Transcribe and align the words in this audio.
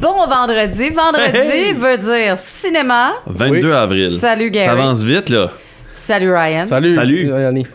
Bon 0.00 0.26
vendredi. 0.26 0.90
Vendredi 0.90 1.38
Hey, 1.38 1.72
veut 1.72 1.98
dire 1.98 2.38
cinéma. 2.38 3.12
22 3.26 3.68
Oui. 3.68 3.72
avril. 3.72 4.18
Salut, 4.20 4.50
Gary. 4.50 4.66
Ça 4.66 4.72
avance 4.72 5.02
vite, 5.02 5.28
là. 5.30 5.50
Salut 5.94 6.32
Ryan. 6.32 6.66
Salut. 6.66 6.94
Salut. 6.94 7.26
Yanni. 7.28 7.66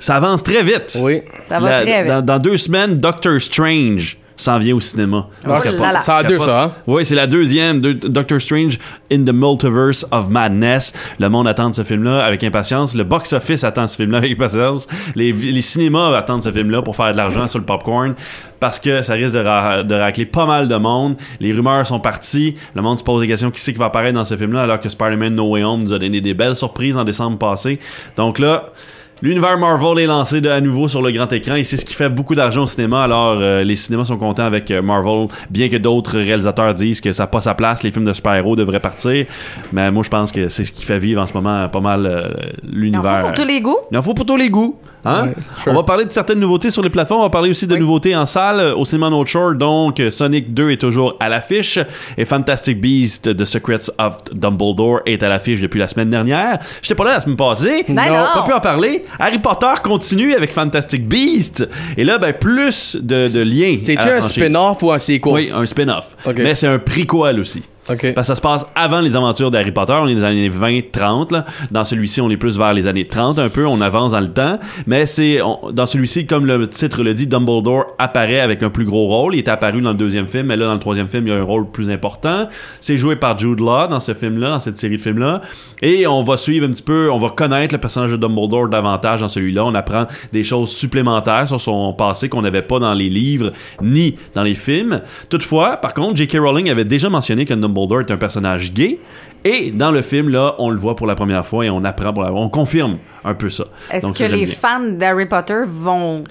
Ça 0.00 0.16
avance 0.16 0.42
très 0.42 0.62
vite. 0.62 0.98
Oui. 1.00 1.22
Ça 1.46 1.58
va 1.60 1.70
La- 1.70 1.82
très 1.82 2.02
vite. 2.02 2.08
Dans, 2.12 2.22
dans 2.22 2.38
deux 2.38 2.56
semaines, 2.56 2.96
Doctor 2.96 3.40
Strange 3.40 4.16
s'en 4.38 4.58
vient 4.58 4.74
au 4.74 4.80
cinéma. 4.80 5.26
Oh 5.44 5.48
là 5.48 5.92
là. 5.92 6.00
Ça 6.00 6.16
a 6.16 6.22
deux, 6.22 6.38
ça, 6.38 6.62
hein? 6.62 6.72
Oui, 6.86 7.04
c'est 7.04 7.14
la 7.16 7.26
deuxième, 7.26 7.80
de- 7.80 7.92
Doctor 7.92 8.40
Strange 8.40 8.78
in 9.12 9.24
the 9.24 9.32
Multiverse 9.32 10.06
of 10.10 10.30
Madness. 10.30 10.92
Le 11.18 11.28
monde 11.28 11.46
attend 11.48 11.72
ce 11.72 11.82
film-là 11.82 12.24
avec 12.24 12.42
impatience. 12.44 12.94
Le 12.94 13.04
box-office 13.04 13.64
attend 13.64 13.86
ce 13.86 13.96
film-là 13.96 14.18
avec 14.18 14.32
impatience. 14.32 14.86
Les, 15.16 15.32
les 15.32 15.60
cinémas 15.60 16.16
attendent 16.16 16.42
ce 16.44 16.52
film-là 16.52 16.80
pour 16.82 16.96
faire 16.96 17.12
de 17.12 17.16
l'argent 17.16 17.48
sur 17.48 17.58
le 17.58 17.64
popcorn 17.64 18.14
parce 18.60 18.78
que 18.80 19.02
ça 19.02 19.14
risque 19.14 19.34
de, 19.34 19.40
ra- 19.40 19.82
de 19.82 19.94
racler 19.94 20.24
pas 20.26 20.46
mal 20.46 20.68
de 20.68 20.76
monde. 20.76 21.16
Les 21.40 21.52
rumeurs 21.52 21.86
sont 21.86 22.00
parties. 22.00 22.54
Le 22.74 22.82
monde 22.82 22.98
se 23.00 23.04
pose 23.04 23.20
des 23.20 23.26
questions. 23.28 23.50
Qui 23.50 23.60
c'est 23.60 23.72
qui 23.72 23.78
va 23.78 23.86
apparaître 23.86 24.14
dans 24.14 24.24
ce 24.24 24.36
film-là 24.36 24.62
alors 24.62 24.80
que 24.80 24.88
Spider-Man 24.88 25.34
No 25.34 25.50
Way 25.50 25.64
Home 25.64 25.80
nous 25.82 25.92
a 25.92 25.98
donné 25.98 26.20
des 26.20 26.34
belles 26.34 26.56
surprises 26.56 26.96
en 26.96 27.02
décembre 27.04 27.38
passé? 27.38 27.80
Donc 28.16 28.38
là... 28.38 28.66
L'univers 29.20 29.58
Marvel 29.58 29.98
est 29.98 30.06
lancé 30.06 30.40
de 30.40 30.48
à 30.48 30.60
nouveau 30.60 30.86
sur 30.86 31.02
le 31.02 31.10
grand 31.10 31.32
écran 31.32 31.56
et 31.56 31.64
c'est 31.64 31.76
ce 31.76 31.84
qui 31.84 31.94
fait 31.94 32.08
beaucoup 32.08 32.34
d'argent 32.36 32.62
au 32.62 32.66
cinéma. 32.66 33.02
Alors, 33.02 33.36
euh, 33.40 33.64
les 33.64 33.74
cinémas 33.74 34.04
sont 34.04 34.16
contents 34.16 34.44
avec 34.44 34.70
euh, 34.70 34.80
Marvel, 34.80 35.26
bien 35.50 35.68
que 35.68 35.76
d'autres 35.76 36.18
réalisateurs 36.18 36.72
disent 36.74 37.00
que 37.00 37.12
ça 37.12 37.24
n'a 37.24 37.26
pas 37.26 37.40
sa 37.40 37.54
place, 37.54 37.82
les 37.82 37.90
films 37.90 38.04
de 38.04 38.12
super-héros 38.12 38.54
devraient 38.54 38.78
partir. 38.80 39.26
Mais 39.72 39.90
moi, 39.90 40.02
je 40.04 40.08
pense 40.08 40.30
que 40.30 40.48
c'est 40.48 40.64
ce 40.64 40.72
qui 40.72 40.84
fait 40.84 40.98
vivre 40.98 41.20
en 41.20 41.26
ce 41.26 41.34
moment 41.34 41.68
pas 41.68 41.80
mal 41.80 42.06
euh, 42.06 42.28
Il 42.62 42.68
en 42.68 42.72
l'univers. 42.80 43.20
faut 43.20 43.26
pour 43.26 43.34
tous 43.34 43.44
les 43.44 43.60
goûts. 43.60 43.78
Il 43.90 43.98
en 43.98 44.02
faut 44.02 44.14
pour 44.14 44.26
tous 44.26 44.36
les 44.36 44.50
goûts. 44.50 44.76
Hein? 45.04 45.26
Ouais, 45.28 45.34
sure. 45.62 45.72
On 45.72 45.74
va 45.76 45.82
parler 45.84 46.04
de 46.04 46.12
certaines 46.12 46.40
nouveautés 46.40 46.70
sur 46.70 46.82
les 46.82 46.90
plateformes. 46.90 47.20
On 47.20 47.24
va 47.24 47.30
parler 47.30 47.50
aussi 47.50 47.66
de 47.66 47.74
Oui. 47.74 47.80
nouveautés 47.80 48.16
en 48.16 48.26
salle 48.26 48.60
euh, 48.60 48.74
au 48.74 48.84
cinéma 48.84 49.10
North 49.10 49.28
Shore. 49.28 49.54
Donc, 49.54 50.00
euh, 50.00 50.10
Sonic 50.10 50.52
2 50.52 50.70
est 50.70 50.76
toujours 50.80 51.16
à 51.20 51.28
l'affiche 51.28 51.78
et 52.16 52.24
Fantastic 52.24 52.80
Beasts 52.80 53.36
The 53.36 53.44
Secrets 53.44 53.90
of 53.98 54.16
Dumbledore 54.32 55.00
est 55.06 55.22
à 55.22 55.28
l'affiche 55.28 55.60
depuis 55.60 55.78
la 55.78 55.88
semaine 55.88 56.10
dernière. 56.10 56.58
J'étais 56.82 56.94
pas 56.94 57.04
là 57.04 57.12
la 57.12 57.20
semaine 57.20 57.36
passée. 57.36 57.84
Ben 57.88 57.94
non. 58.08 58.24
Pas 58.34 58.44
pu 58.46 58.52
en 58.52 58.60
parler. 58.60 59.04
Harry 59.18 59.38
Potter 59.38 59.72
continue 59.82 60.34
avec 60.34 60.52
Fantastic 60.52 61.06
Beasts. 61.08 61.68
Et 61.96 62.04
là, 62.04 62.18
ben, 62.18 62.32
plus 62.32 62.96
de, 62.96 63.32
de 63.32 63.42
liens. 63.42 63.76
C'est-tu 63.80 64.08
un 64.08 64.20
spin-off 64.20 64.82
ou 64.82 64.90
un 64.92 64.98
sequel? 64.98 65.32
Oui, 65.32 65.50
un 65.54 65.64
spin-off. 65.64 66.16
Mais 66.36 66.54
c'est 66.54 66.66
un 66.68 66.78
prequel 66.78 67.40
aussi. 67.40 67.62
Parce 68.14 68.26
que 68.26 68.34
ça 68.34 68.36
se 68.36 68.40
passe 68.40 68.66
avant 68.74 69.00
les 69.00 69.16
aventures 69.16 69.50
d'Harry 69.50 69.72
Potter. 69.72 69.94
On 69.94 70.06
est 70.08 70.14
dans 70.14 70.28
les 70.28 70.48
années 70.48 70.50
20-30. 70.50 71.32
là. 71.32 71.44
Dans 71.70 71.84
celui-ci, 71.84 72.20
on 72.20 72.30
est 72.30 72.36
plus 72.36 72.58
vers 72.58 72.74
les 72.74 72.86
années 72.86 73.06
30 73.06 73.38
un 73.38 73.48
peu. 73.48 73.66
On 73.66 73.80
avance 73.80 74.12
dans 74.12 74.20
le 74.20 74.28
temps. 74.28 74.58
Mais 74.86 75.06
c'est 75.06 75.40
dans 75.72 75.86
celui-ci, 75.86 76.26
comme 76.26 76.46
le 76.46 76.66
titre 76.68 77.02
le 77.02 77.14
dit, 77.14 77.26
Dumbledore 77.26 77.86
apparaît 77.98 78.40
avec 78.40 78.62
un 78.62 78.70
plus 78.70 78.84
gros 78.84 79.06
rôle. 79.06 79.34
Il 79.34 79.38
est 79.38 79.48
apparu 79.48 79.80
dans 79.80 79.92
le 79.92 79.96
deuxième 79.96 80.26
film, 80.26 80.46
mais 80.46 80.56
là, 80.56 80.66
dans 80.66 80.74
le 80.74 80.80
troisième 80.80 81.08
film, 81.08 81.26
il 81.26 81.30
y 81.30 81.32
a 81.32 81.38
un 81.38 81.42
rôle 81.42 81.70
plus 81.70 81.90
important. 81.90 82.48
C'est 82.80 82.98
joué 82.98 83.16
par 83.16 83.38
Jude 83.38 83.60
Law 83.60 83.88
dans 83.88 84.00
ce 84.00 84.12
film-là, 84.14 84.50
dans 84.50 84.60
cette 84.60 84.78
série 84.78 84.96
de 84.96 85.02
films-là. 85.02 85.40
Et 85.80 86.06
on 86.06 86.22
va 86.22 86.36
suivre 86.36 86.66
un 86.66 86.70
petit 86.70 86.82
peu, 86.82 87.10
on 87.10 87.18
va 87.18 87.30
connaître 87.30 87.74
le 87.74 87.80
personnage 87.80 88.10
de 88.10 88.16
Dumbledore 88.16 88.68
davantage 88.68 89.20
dans 89.20 89.28
celui-là. 89.28 89.64
On 89.64 89.74
apprend 89.74 90.06
des 90.32 90.42
choses 90.42 90.70
supplémentaires 90.70 91.48
sur 91.48 91.60
son 91.60 91.92
passé 91.92 92.28
qu'on 92.28 92.42
n'avait 92.42 92.62
pas 92.62 92.78
dans 92.78 92.94
les 92.94 93.08
livres 93.08 93.52
ni 93.80 94.16
dans 94.34 94.42
les 94.42 94.54
films. 94.54 95.00
Toutefois, 95.30 95.76
par 95.76 95.94
contre, 95.94 96.16
J.K. 96.16 96.38
Rowling 96.40 96.70
avait 96.70 96.84
déjà 96.84 97.08
mentionné 97.08 97.44
que 97.44 97.54
Dumbledore 97.54 97.77
est 98.00 98.10
un 98.10 98.16
personnage 98.16 98.72
gay. 98.72 98.98
Et 99.44 99.70
dans 99.70 99.90
le 99.90 100.02
film, 100.02 100.28
là, 100.28 100.56
on 100.58 100.70
le 100.70 100.76
voit 100.76 100.96
pour 100.96 101.06
la 101.06 101.14
première 101.14 101.46
fois 101.46 101.64
et 101.64 101.70
on 101.70 101.84
apprend. 101.84 102.12
On 102.16 102.48
confirme 102.48 102.98
un 103.28 103.34
peu 103.34 103.50
ça. 103.50 103.64
Est-ce 103.92 104.06
que 104.12 104.18
ça, 104.18 104.28
les 104.28 104.44
bien. 104.46 104.54
fans 104.54 104.80
d'Harry 104.90 105.26
Potter 105.26 105.60
vont. 105.66 106.24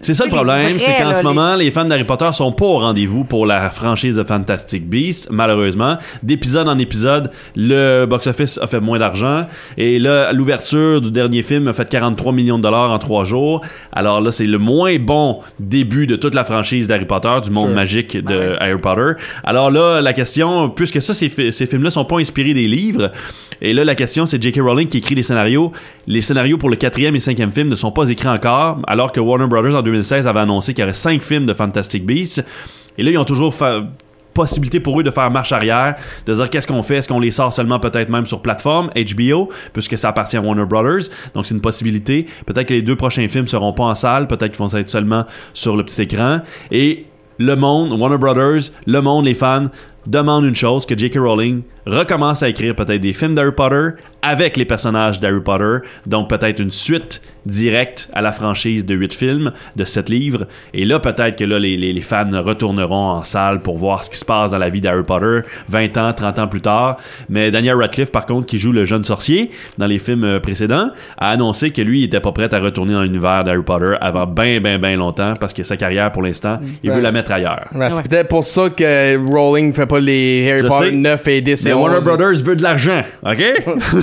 C'est 0.00 0.14
ça 0.14 0.24
le 0.24 0.30
problème, 0.30 0.78
c'est 0.78 0.94
qu'en 0.96 1.12
ce 1.12 1.22
moment, 1.22 1.54
les- 1.54 1.64
les 1.66 1.70
fans 1.70 1.84
d'Harry 1.84 2.04
Potter 2.04 2.30
sont 2.32 2.50
pas 2.50 2.64
au 2.64 2.78
rendez-vous 2.78 3.24
pour 3.24 3.44
la 3.44 3.68
franchise 3.68 4.16
de 4.16 4.24
Fantastic 4.24 4.88
Beasts, 4.88 5.28
malheureusement. 5.30 5.98
D'épisode 6.22 6.66
en 6.66 6.78
épisode, 6.78 7.30
le 7.56 8.06
box-office 8.06 8.58
a 8.62 8.66
fait 8.68 8.80
moins 8.80 8.98
d'argent. 8.98 9.46
Et 9.76 9.98
là, 9.98 10.32
l'ouverture 10.32 11.02
du 11.02 11.10
dernier 11.10 11.42
film 11.42 11.68
a 11.68 11.74
fait 11.74 11.86
43 11.90 12.32
millions 12.32 12.56
de 12.56 12.62
dollars 12.62 12.90
en 12.90 12.98
trois 12.98 13.24
jours. 13.24 13.60
Alors 13.92 14.22
là, 14.22 14.32
c'est 14.32 14.46
le 14.46 14.56
moins 14.56 14.96
bon 14.98 15.40
début 15.60 16.06
de 16.06 16.16
toute 16.16 16.34
la 16.34 16.44
franchise 16.44 16.88
d'Harry 16.88 17.04
Potter, 17.04 17.34
du 17.44 17.50
monde 17.50 17.66
Sure. 17.66 17.74
magique 17.74 18.16
de 18.24 18.34
ouais. 18.34 18.56
Harry 18.58 18.80
Potter. 18.80 19.20
Alors 19.44 19.70
là, 19.70 20.00
la 20.00 20.14
question, 20.14 20.70
puisque 20.70 21.02
ça, 21.02 21.12
ces 21.12 21.28
films-là 21.28 21.90
sont 21.90 22.04
pas 22.06 22.16
inspirés 22.18 22.54
des 22.54 22.66
livres, 22.66 23.12
et 23.62 23.72
là, 23.72 23.84
la 23.84 23.94
question, 23.94 24.26
c'est 24.26 24.40
J.K. 24.42 24.60
Rowling 24.60 24.86
qui 24.86 24.98
écrit 24.98 25.14
les 25.14 25.22
scénarios. 25.22 25.72
Les 26.06 26.20
scénarios 26.20 26.35
pour 26.58 26.70
le 26.70 26.76
quatrième 26.76 27.16
et 27.16 27.20
cinquième 27.20 27.52
film 27.52 27.68
ne 27.68 27.74
sont 27.74 27.90
pas 27.92 28.08
écrits 28.08 28.28
encore, 28.28 28.78
alors 28.86 29.12
que 29.12 29.20
Warner 29.20 29.46
Brothers 29.46 29.74
en 29.74 29.82
2016 29.82 30.26
avait 30.26 30.40
annoncé 30.40 30.74
qu'il 30.74 30.82
y 30.82 30.84
aurait 30.84 30.92
cinq 30.94 31.22
films 31.22 31.46
de 31.46 31.54
Fantastic 31.54 32.04
Beasts. 32.04 32.44
Et 32.98 33.02
là, 33.02 33.10
ils 33.10 33.18
ont 33.18 33.24
toujours 33.24 33.54
fa- 33.54 33.82
possibilité 34.34 34.80
pour 34.80 35.00
eux 35.00 35.02
de 35.02 35.10
faire 35.10 35.30
marche 35.30 35.52
arrière, 35.52 35.94
de 36.26 36.34
dire 36.34 36.50
qu'est-ce 36.50 36.66
qu'on 36.66 36.82
fait, 36.82 36.96
est-ce 36.96 37.08
qu'on 37.08 37.20
les 37.20 37.30
sort 37.30 37.54
seulement 37.54 37.80
peut-être 37.80 38.10
même 38.10 38.26
sur 38.26 38.42
plateforme 38.42 38.90
HBO, 38.94 39.48
puisque 39.72 39.96
ça 39.96 40.10
appartient 40.10 40.36
à 40.36 40.42
Warner 40.42 40.66
Brothers, 40.66 41.08
donc 41.32 41.46
c'est 41.46 41.54
une 41.54 41.62
possibilité. 41.62 42.26
Peut-être 42.44 42.68
que 42.68 42.74
les 42.74 42.82
deux 42.82 42.96
prochains 42.96 43.26
films 43.28 43.48
seront 43.48 43.72
pas 43.72 43.84
en 43.84 43.94
salle, 43.94 44.26
peut-être 44.26 44.52
qu'ils 44.52 44.58
vont 44.66 44.74
être 44.78 44.90
seulement 44.90 45.24
sur 45.54 45.74
le 45.76 45.84
petit 45.84 46.02
écran. 46.02 46.40
Et 46.70 47.06
le 47.38 47.56
monde, 47.56 47.92
Warner 47.98 48.18
Brothers, 48.18 48.70
le 48.86 49.00
monde, 49.00 49.24
les 49.24 49.34
fans 49.34 49.66
demandent 50.06 50.44
une 50.44 50.54
chose, 50.56 50.86
que 50.86 50.96
J.K. 50.96 51.18
Rowling 51.18 51.62
recommence 51.86 52.42
à 52.42 52.48
écrire 52.48 52.74
peut-être 52.74 53.00
des 53.00 53.12
films 53.12 53.34
d'Harry 53.34 53.52
Potter 53.52 53.90
avec 54.22 54.56
les 54.56 54.64
personnages 54.64 55.20
d'Harry 55.20 55.40
Potter, 55.40 55.86
donc 56.06 56.28
peut-être 56.28 56.60
une 56.60 56.70
suite 56.72 57.22
directe 57.46 58.08
à 58.12 58.22
la 58.22 58.32
franchise 58.32 58.84
de 58.84 58.94
8 58.96 59.14
films, 59.14 59.52
de 59.76 59.84
7 59.84 60.08
livres, 60.08 60.46
et 60.74 60.84
là 60.84 60.98
peut-être 60.98 61.36
que 61.36 61.44
là 61.44 61.60
les, 61.60 61.76
les- 61.76 61.92
les 61.92 62.00
fans 62.00 62.28
retourneront 62.42 63.10
en 63.10 63.22
salle 63.22 63.60
pour 63.62 63.78
voir 63.78 64.02
ce 64.02 64.10
qui 64.10 64.18
se 64.18 64.24
passe 64.24 64.50
dans 64.50 64.58
la 64.58 64.68
vie 64.68 64.80
d'Harry 64.80 65.04
Potter 65.04 65.40
20 65.68 65.96
ans, 65.98 66.12
30 66.12 66.38
ans 66.40 66.48
plus 66.48 66.60
tard, 66.60 66.96
mais 67.28 67.52
Daniel 67.52 67.76
Radcliffe 67.76 68.10
par 68.10 68.26
contre 68.26 68.46
qui 68.46 68.58
joue 68.58 68.72
le 68.72 68.84
jeune 68.84 69.04
sorcier 69.04 69.52
dans 69.78 69.86
les 69.86 69.98
films 69.98 70.24
euh, 70.24 70.40
précédents, 70.40 70.90
a 71.18 71.30
annoncé 71.30 71.70
que 71.70 71.82
lui 71.82 72.00
il 72.00 72.04
était 72.04 72.18
pas 72.20 72.32
prêt 72.32 72.52
à 72.52 72.58
retourner 72.58 72.94
dans 72.94 73.02
l'univers 73.04 73.44
d'Harry 73.44 73.62
Potter 73.62 73.94
avant 74.00 74.26
ben 74.26 74.60
ben 74.60 74.80
ben 74.80 74.98
longtemps 74.98 75.34
parce 75.38 75.54
que 75.54 75.62
sa 75.62 75.76
carrière 75.76 76.10
pour 76.10 76.22
l'instant, 76.22 76.58
il 76.82 76.90
veut 76.90 76.96
Ben, 76.96 77.02
la 77.02 77.12
mettre 77.12 77.30
ailleurs. 77.30 77.68
Ben, 77.72 77.88
c'est 77.90 77.98
Ouais. 77.98 78.02
peut-être 78.08 78.28
pour 78.28 78.44
ça 78.44 78.70
que 78.70 79.16
Rowling 79.30 79.72
fait 79.72 79.86
pas 79.86 79.95
les 80.00 80.50
Harry 80.50 80.62
Je 80.62 80.66
Potter 80.66 80.86
sais. 80.90 80.92
9 80.92 81.28
et 81.28 81.40
10 81.40 81.66
et 81.66 81.68
Mais 81.68 81.74
11. 81.74 81.80
Warner 81.82 82.00
Brothers 82.04 82.42
veut 82.42 82.56
de 82.56 82.62
l'argent, 82.62 83.02
ok? 83.24 83.36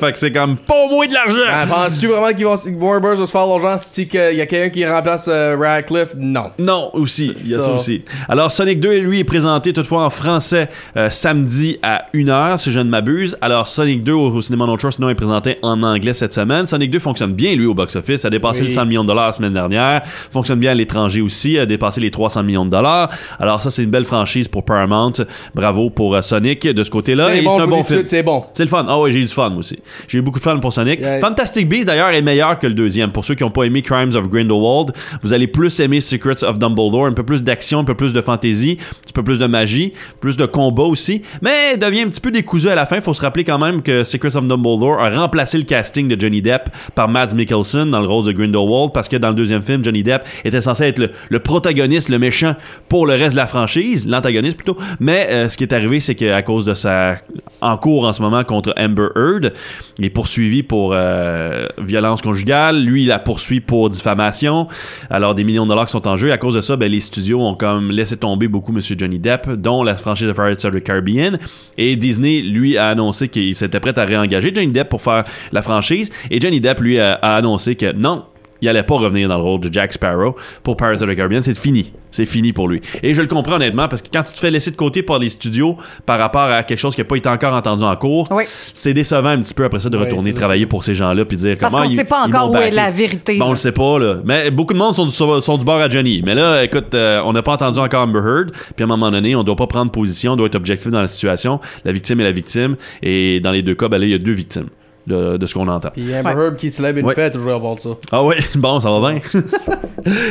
fait 0.00 0.12
que 0.12 0.18
c'est 0.18 0.32
comme 0.32 0.56
pas 0.56 0.86
moins 0.90 1.06
de 1.06 1.12
l'argent. 1.14 1.36
Ben, 1.50 1.66
Penses-tu 1.68 2.06
vraiment 2.08 2.32
qu'ils 2.34 2.44
vont, 2.46 2.56
que 2.56 2.84
Warner 2.84 3.00
Bros. 3.00 3.14
va 3.16 3.26
se 3.26 3.30
faire 3.30 3.46
l'argent 3.46 3.76
si 3.80 4.02
il 4.12 4.36
y 4.36 4.40
a 4.40 4.46
quelqu'un 4.46 4.70
qui 4.70 4.86
remplace 4.86 5.28
euh, 5.30 5.56
Radcliffe? 5.58 6.14
Non. 6.16 6.50
Non, 6.58 6.90
aussi, 6.94 7.32
il 7.44 7.50
y 7.50 7.54
a 7.54 7.58
ça. 7.60 7.66
ça. 7.66 7.72
aussi. 7.74 8.04
Alors, 8.28 8.50
Sonic 8.52 8.80
2, 8.80 8.98
lui, 9.00 9.20
est 9.20 9.24
présenté 9.24 9.72
toutefois 9.72 10.04
en 10.04 10.10
français 10.10 10.68
euh, 10.96 11.10
samedi 11.10 11.78
à 11.82 12.02
1h, 12.14 12.58
si 12.58 12.72
je 12.72 12.78
ne 12.78 12.88
m'abuse. 12.90 13.36
Alors, 13.40 13.66
Sonic 13.66 14.02
2 14.04 14.12
au, 14.12 14.30
au 14.30 14.40
cinéma 14.40 14.66
No 14.66 14.76
Trust, 14.76 14.96
sinon, 14.96 15.08
est 15.08 15.14
présenté 15.14 15.58
en 15.62 15.82
anglais 15.82 16.14
cette 16.14 16.34
semaine. 16.34 16.66
Sonic 16.66 16.90
2 16.90 16.98
fonctionne 16.98 17.32
bien, 17.32 17.54
lui, 17.54 17.66
au 17.66 17.74
box-office. 17.74 18.24
A 18.24 18.30
dépassé 18.30 18.62
Oui. 18.62 18.68
le 18.68 18.74
100 18.74 18.86
millions 18.86 19.02
de 19.02 19.08
dollars 19.08 19.26
la 19.26 19.32
semaine 19.32 19.52
dernière. 19.54 20.02
Fonctionne 20.32 20.58
bien 20.58 20.72
à 20.72 20.74
l'étranger 20.74 21.20
aussi, 21.20 21.58
a 21.58 21.66
dépassé 21.66 22.00
les 22.00 22.10
300 22.10 22.42
millions 22.42 22.64
de 22.64 22.70
dollars. 22.70 23.10
Alors, 23.38 23.62
ça, 23.62 23.70
c'est 23.70 23.82
une 23.84 23.90
belle 23.90 24.04
franchise 24.04 24.48
pour 24.48 24.64
Paramount. 24.64 25.12
Bravo 25.54 25.90
pour 25.90 26.14
euh, 26.14 26.22
Sonic 26.22 26.66
de 26.66 26.84
ce 26.84 26.90
côté-là. 26.90 27.28
C'est 27.32 27.42
bon, 27.42 27.60
un 27.60 27.66
bon 27.66 27.84
film. 27.84 28.02
c'est 28.04 28.22
bon. 28.22 28.44
C'est 28.54 28.64
le 28.64 28.68
fun. 28.68 28.84
Ah 28.88 28.98
ouais, 29.00 29.10
j'ai 29.10 29.18
eu 29.18 29.22
du 29.22 29.28
fun 29.28 29.54
aussi. 29.56 29.78
J'ai 30.08 30.18
eu 30.18 30.22
beaucoup 30.22 30.38
de 30.38 30.44
fun 30.44 30.58
pour 30.58 30.72
Sonic. 30.72 31.00
Yeah. 31.00 31.20
Fantastic 31.20 31.68
Beasts 31.68 31.86
d'ailleurs 31.86 32.10
est 32.10 32.22
meilleur 32.22 32.58
que 32.58 32.66
le 32.66 32.74
deuxième. 32.74 33.12
Pour 33.12 33.24
ceux 33.24 33.34
qui 33.34 33.42
n'ont 33.42 33.50
pas 33.50 33.64
aimé 33.64 33.82
Crimes 33.82 34.14
of 34.14 34.28
Grindelwald, 34.28 34.92
vous 35.22 35.32
allez 35.32 35.46
plus 35.46 35.78
aimer 35.80 36.00
Secrets 36.00 36.44
of 36.44 36.58
Dumbledore, 36.58 37.06
un 37.06 37.12
peu 37.12 37.22
plus 37.22 37.42
d'action, 37.42 37.80
un 37.80 37.84
peu 37.84 37.94
plus 37.94 38.12
de 38.12 38.20
fantasy, 38.20 38.78
un 38.80 39.00
petit 39.02 39.12
peu 39.12 39.22
plus 39.22 39.38
de 39.38 39.46
magie, 39.46 39.92
plus 40.20 40.36
de 40.36 40.46
combat 40.46 40.84
aussi. 40.84 41.22
Mais 41.42 41.72
il 41.74 41.78
devient 41.78 42.02
un 42.02 42.08
petit 42.08 42.20
peu 42.20 42.30
décousu 42.30 42.68
à 42.68 42.74
la 42.74 42.86
fin. 42.86 43.00
Faut 43.00 43.14
se 43.14 43.20
rappeler 43.22 43.44
quand 43.44 43.58
même 43.58 43.82
que 43.82 44.04
Secrets 44.04 44.36
of 44.36 44.46
Dumbledore 44.46 45.00
a 45.00 45.10
remplacé 45.10 45.58
le 45.58 45.64
casting 45.64 46.08
de 46.08 46.20
Johnny 46.20 46.42
Depp 46.42 46.68
par 46.94 47.08
Mads 47.08 47.34
Mikkelsen 47.34 47.90
dans 47.90 48.00
le 48.00 48.08
rôle 48.08 48.26
de 48.26 48.32
Grindelwald 48.32 48.92
parce 48.92 49.08
que 49.08 49.16
dans 49.16 49.28
le 49.28 49.34
deuxième 49.34 49.62
film, 49.62 49.84
Johnny 49.84 50.02
Depp 50.02 50.22
était 50.44 50.60
censé 50.60 50.84
être 50.84 50.98
le, 50.98 51.10
le 51.28 51.38
protagoniste, 51.40 52.08
le 52.08 52.18
méchant 52.18 52.54
pour 52.88 53.06
le 53.06 53.14
reste 53.14 53.32
de 53.32 53.36
la 53.36 53.46
franchise, 53.46 54.06
l'antagoniste 54.06 54.56
plutôt. 54.56 54.76
Mais 54.98 55.09
euh, 55.10 55.48
ce 55.48 55.56
qui 55.56 55.64
est 55.64 55.72
arrivé, 55.72 56.00
c'est 56.00 56.14
qu'à 56.14 56.42
cause 56.42 56.64
de 56.64 56.74
sa 56.74 57.16
en 57.60 57.76
cours 57.76 58.04
en 58.04 58.12
ce 58.12 58.22
moment 58.22 58.42
contre 58.44 58.72
Amber 58.78 59.08
Heard, 59.16 59.52
il 59.98 60.04
est 60.04 60.10
poursuivi 60.10 60.62
pour 60.62 60.92
euh, 60.94 61.66
violence 61.78 62.22
conjugale. 62.22 62.82
Lui, 62.82 63.02
il 63.02 63.08
la 63.08 63.18
poursuit 63.18 63.60
pour 63.60 63.90
diffamation. 63.90 64.68
Alors 65.10 65.34
des 65.34 65.44
millions 65.44 65.64
de 65.64 65.68
dollars 65.68 65.86
qui 65.86 65.92
sont 65.92 66.08
en 66.08 66.16
jeu. 66.16 66.32
À 66.32 66.38
cause 66.38 66.54
de 66.54 66.60
ça, 66.60 66.76
ben, 66.76 66.90
les 66.90 67.00
studios 67.00 67.40
ont 67.40 67.54
comme 67.54 67.90
laissé 67.90 68.16
tomber 68.16 68.48
beaucoup 68.48 68.72
Monsieur 68.72 68.96
Johnny 68.98 69.18
Depp, 69.18 69.50
dont 69.50 69.82
la 69.82 69.96
franchise 69.96 70.26
de 70.26 70.32
Pirates 70.32 70.64
of 70.64 70.74
the 70.74 70.82
Caribbean. 70.82 71.38
Et 71.76 71.96
Disney, 71.96 72.40
lui, 72.40 72.78
a 72.78 72.88
annoncé 72.88 73.28
qu'il 73.28 73.54
s'était 73.54 73.80
prêt 73.80 73.98
à 73.98 74.04
réengager 74.04 74.52
Johnny 74.54 74.72
Depp 74.72 74.88
pour 74.88 75.02
faire 75.02 75.24
la 75.52 75.62
franchise. 75.62 76.10
Et 76.30 76.40
Johnny 76.40 76.60
Depp, 76.60 76.80
lui, 76.80 76.98
a 76.98 77.14
annoncé 77.14 77.76
que 77.76 77.92
non, 77.92 78.24
il 78.62 78.68
allait 78.68 78.82
pas 78.82 78.94
revenir 78.96 79.28
dans 79.28 79.36
le 79.38 79.42
rôle 79.42 79.60
de 79.60 79.72
Jack 79.72 79.92
Sparrow 79.92 80.36
pour 80.62 80.76
Pirates 80.76 81.02
of 81.02 81.08
the 81.08 81.14
Caribbean. 81.16 81.42
C'est 81.42 81.58
fini. 81.58 81.92
C'est 82.10 82.24
fini 82.26 82.52
pour 82.52 82.66
lui. 82.68 82.80
Et 83.02 83.14
je 83.14 83.22
le 83.22 83.28
comprends 83.28 83.54
honnêtement 83.56 83.86
parce 83.86 84.02
que 84.02 84.08
quand 84.12 84.22
tu 84.24 84.32
te 84.32 84.38
fais 84.38 84.50
laisser 84.50 84.70
de 84.72 84.76
côté 84.76 85.02
par 85.02 85.18
les 85.20 85.28
studios 85.28 85.76
par 86.06 86.18
rapport 86.18 86.42
à 86.42 86.62
quelque 86.64 86.78
chose 86.78 86.94
qui 86.94 87.00
n'a 87.00 87.04
pas 87.04 87.16
été 87.16 87.28
encore 87.28 87.54
entendu 87.54 87.84
en 87.84 87.94
cours, 87.96 88.26
Oui. 88.32 88.44
c'est 88.74 88.92
décevant 88.94 89.28
un 89.30 89.38
petit 89.40 89.54
peu 89.54 89.64
après 89.64 89.78
ça 89.80 89.88
de 89.90 89.96
retourner 89.96 90.34
travailler 90.34 90.66
pour 90.66 90.82
ces 90.84 90.94
gens-là 90.94 91.24
puis 91.24 91.36
dire 91.36 91.56
Parce 91.58 91.72
comment 91.72 91.84
qu'on 91.84 91.90
ils- 91.90 91.96
sait 91.96 92.04
pas 92.04 92.22
encore 92.26 92.50
où 92.50 92.56
est 92.56 92.70
la 92.72 92.90
vérité. 92.90 93.38
Bon, 93.38 93.46
on 93.46 93.50
le 93.50 93.56
sait 93.56 93.70
pas, 93.72 93.98
là. 93.98 94.16
Mais 94.24 94.50
beaucoup 94.50 94.72
de 94.74 94.78
monde 94.78 94.94
sont, 94.94 95.06
du- 95.06 95.12
sont 95.12 95.58
du 95.58 95.64
bord 95.64 95.80
à 95.80 95.88
Johnny. 95.88 96.22
Mais 96.24 96.34
là, 96.34 96.64
écoute, 96.64 96.94
euh, 96.94 97.20
on 97.24 97.32
n'a 97.32 97.42
pas 97.42 97.52
entendu 97.52 97.78
encore 97.78 98.02
Amber 98.02 98.18
Heard. 98.18 98.50
Puis 98.74 98.82
à 98.82 98.84
un 98.84 98.88
moment 98.88 99.10
donné, 99.10 99.36
on 99.36 99.44
doit 99.44 99.56
pas 99.56 99.66
prendre 99.68 99.92
position, 99.92 100.32
on 100.32 100.36
doit 100.36 100.46
être 100.46 100.56
objectif 100.56 100.90
dans 100.90 101.00
la 101.02 101.08
situation. 101.08 101.60
La 101.84 101.92
victime 101.92 102.20
est 102.20 102.24
la 102.24 102.32
victime. 102.32 102.76
Et 103.02 103.38
dans 103.40 103.52
les 103.52 103.62
deux 103.62 103.74
cas, 103.76 103.88
ben 103.88 103.98
là, 103.98 104.04
il 104.06 104.10
y 104.10 104.14
a 104.14 104.18
deux 104.18 104.32
victimes 104.32 104.66
de, 105.06 105.36
de 105.36 105.46
ce 105.46 105.54
qu'on 105.54 105.68
entend. 105.68 105.90
Puis 105.94 106.14
Amber 106.14 106.30
Ouais. 106.34 106.44
Heard 106.44 106.56
qui 106.56 106.70
lève 106.82 106.98
une 106.98 107.06
Ouais. 107.06 107.14
fête, 107.14 107.32
toujours 107.32 107.54
à 107.54 107.60
part 107.60 107.78
ça. 107.80 107.90
Ah 108.12 108.22
ouais, 108.22 108.36
bon, 108.56 108.78
ça 108.80 108.90
va 108.90 109.10
bien. 109.12 109.20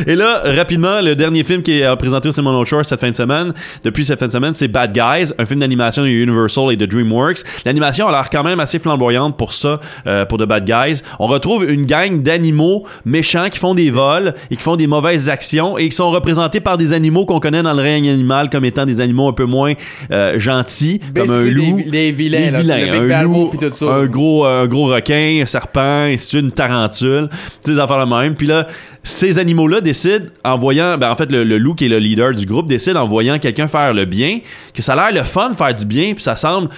Et 0.08 0.16
là, 0.16 0.42
rapidement, 0.46 1.02
le 1.02 1.16
dernier 1.16 1.44
film 1.44 1.62
qui 1.62 1.80
est 1.80 1.86
euh, 1.86 1.96
présenté 1.96 2.30
au 2.30 2.32
Simon 2.32 2.64
Shore 2.66 2.86
cette 2.86 3.00
fin 3.00 3.12
de 3.12 3.16
semaine, 3.16 3.54
depuis 3.84 4.06
cette 4.06 4.20
fin 4.20 4.28
de 4.28 4.32
semaine, 4.32 4.54
c'est 4.56 4.68
Bad 4.68 4.94
Guys, 4.94 5.32
un 5.38 5.46
film 5.46 5.60
d'animation 5.60 6.04
de 6.04 6.08
Universal 6.08 6.72
et 6.72 6.78
de 6.78 6.86
DreamWorks. 6.86 7.40
L'animation 7.66 8.08
a 8.08 8.12
l'air 8.12 8.30
quand 8.30 8.44
même 8.44 8.60
assez 8.60 8.80
flamboyante 8.80 9.38
pour 9.38 9.54
ça, 9.54 9.80
euh, 10.08 10.26
pour 10.26 10.38
The 10.38 10.44
Bad 10.46 10.66
Guys. 10.66 11.02
On 11.20 11.28
retrouve 11.28 11.70
une 11.70 11.86
gang 11.86 12.22
d'animaux 12.22 12.86
méchants 13.06 13.50
qui 13.52 13.60
font 13.60 13.76
des 13.76 13.92
vols 13.92 14.34
et 14.50 14.56
qui 14.56 14.62
font 14.64 14.76
des 14.76 14.88
mauvaises 14.88 15.30
actions 15.30 15.78
et 15.78 15.90
qui 15.90 15.96
sont 15.96 16.10
représentés 16.12 16.60
par 16.60 16.78
des 16.78 16.94
animaux 16.94 17.26
qu'on 17.26 17.40
connaît 17.40 17.64
dans 17.64 17.74
le 17.74 17.82
règne 17.82 18.10
animal 18.10 18.50
comme 18.50 18.66
étant 18.66 18.86
des 18.86 19.02
animaux 19.02 19.28
un 19.30 19.34
peu 19.34 19.46
moins 19.46 19.74
euh, 20.12 20.40
gentils, 20.40 21.00
comme 21.16 21.30
un 21.30 21.36
Basically, 21.38 21.70
loup. 21.72 21.78
des- 21.78 21.90
des 21.92 22.12
vilains, 22.12 22.52
là, 22.52 22.62
vilains, 22.62 22.86
le 22.86 23.00
Big 23.02 23.12
un 23.12 23.24
loup, 23.24 23.52
et 23.54 23.58
tout 23.70 23.74
ça. 23.76 23.86
un 23.94 24.06
gros, 24.06 24.46
un 24.60 24.68
gros 24.68 24.88
requin, 24.88 25.40
un 25.42 25.46
serpent, 25.46 26.08
une 26.34 26.52
tarentule, 26.52 27.30
des 27.66 27.80
affaires 27.80 28.06
de 28.06 28.10
même. 28.10 28.36
Puis 28.36 28.48
là, 28.48 28.68
ces 29.04 29.40
animaux-là 29.40 29.82
décident, 29.82 30.26
en 30.44 30.58
voyant, 30.58 30.98
ben 30.98 31.12
en 31.12 31.16
fait, 31.16 31.32
le, 31.32 31.44
le 31.44 31.58
loup 31.58 31.76
qui 31.76 31.86
est 31.86 31.90
le 31.90 32.00
leader 32.00 32.34
du 32.34 32.46
groupe 32.46 32.68
décide 32.68 32.98
en 32.98 33.08
voyant 33.08 33.40
quelqu'un 33.40 33.68
faire 33.68 33.94
le 33.94 34.06
bien, 34.06 34.40
que 34.74 34.82
ça 34.82 34.94
a 34.94 35.12
l'air 35.12 35.24
le 35.24 35.28
fun 35.28 35.50
de 35.50 35.56
faire 35.56 35.74
du 35.74 35.86
bien, 35.86 36.14
puis 36.14 36.24
ça 36.24 36.36
semble 36.36 36.70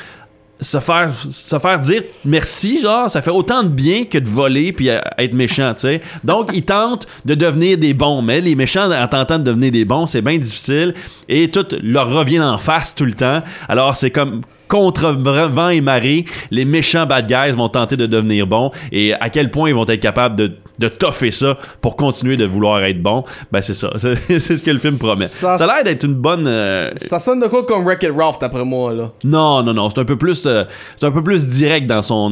se 0.62 0.80
faire 0.80 1.12
se 1.16 1.58
faire 1.58 1.80
dire 1.80 2.04
merci 2.24 2.82
genre 2.82 3.10
ça 3.10 3.22
fait 3.22 3.32
autant 3.32 3.64
de 3.64 3.70
bien 3.70 4.06
que 4.06 4.20
de 4.20 4.30
voler 4.30 4.72
puis 4.72 4.90
être 4.90 5.34
méchant 5.34 5.74
tu 5.74 5.82
sais 5.82 6.02
donc 6.24 6.52
ils 6.54 6.64
tentent 6.64 7.08
de 7.26 7.34
devenir 7.34 7.80
des 7.80 7.96
bons 7.96 8.22
mais 8.22 8.42
les 8.42 8.54
méchants 8.54 8.92
en 8.92 9.08
tentant 9.08 9.40
de 9.40 9.44
devenir 9.44 9.72
des 9.72 9.86
bons 9.86 10.06
c'est 10.06 10.22
bien 10.22 10.38
difficile 10.38 10.94
et 11.28 11.50
tout 11.50 11.66
leur 11.82 12.12
revient 12.12 12.42
en 12.42 12.60
face 12.60 12.94
tout 12.94 13.06
le 13.06 13.14
temps 13.14 13.42
alors 13.68 13.96
c'est 13.96 14.12
comme 14.12 14.42
contre 14.72 15.12
vent 15.12 15.68
et 15.68 15.82
marée, 15.82 16.24
les 16.50 16.64
méchants 16.64 17.06
bad 17.06 17.28
guys 17.28 17.52
vont 17.52 17.68
tenter 17.68 17.98
de 17.98 18.06
devenir 18.06 18.48
bons. 18.48 18.72
Et 18.94 19.14
à 19.14 19.30
quel 19.30 19.52
point 19.52 19.68
ils 19.68 19.76
vont 19.76 19.86
être 19.86 20.00
capables 20.00 20.38
de, 20.38 20.54
de 20.82 20.90
toffer 20.90 21.32
ça 21.32 21.58
pour 21.80 21.96
continuer 21.96 22.36
de 22.36 22.46
vouloir 22.46 22.84
être 22.84 23.02
bons, 23.02 23.24
ben 23.52 23.62
c'est 23.62 23.74
ça. 23.74 23.90
C'est 23.98 24.40
ce 24.58 24.64
que 24.66 24.72
le 24.72 24.78
film 24.80 24.98
promet. 24.98 25.28
Ça- 25.28 25.58
Ça, 25.58 25.64
a 25.64 25.68
l'air 25.76 25.84
d'être 25.86 26.04
une 26.04 26.16
bonne... 26.16 26.46
euh, 26.48 26.90
Ça 26.98 27.20
sonne 27.20 27.40
de 27.40 27.48
quoi 27.48 27.66
comme 27.66 27.84
Wreck-It 27.86 28.12
Ralph, 28.16 28.40
d'après 28.40 28.66
moi, 28.66 28.94
là? 28.94 29.12
non, 29.24 29.64
non, 29.64 29.74
non, 29.74 29.90
c'est 29.90 30.00
un 30.00 30.06
peu 30.06 30.18
plus, 30.18 30.46
euh, 30.46 30.64
c'est 30.98 31.06
un 31.06 31.12
peu 31.12 31.24
plus 31.24 31.46
direct 31.48 31.88
dans 31.88 32.02
son, 32.02 32.32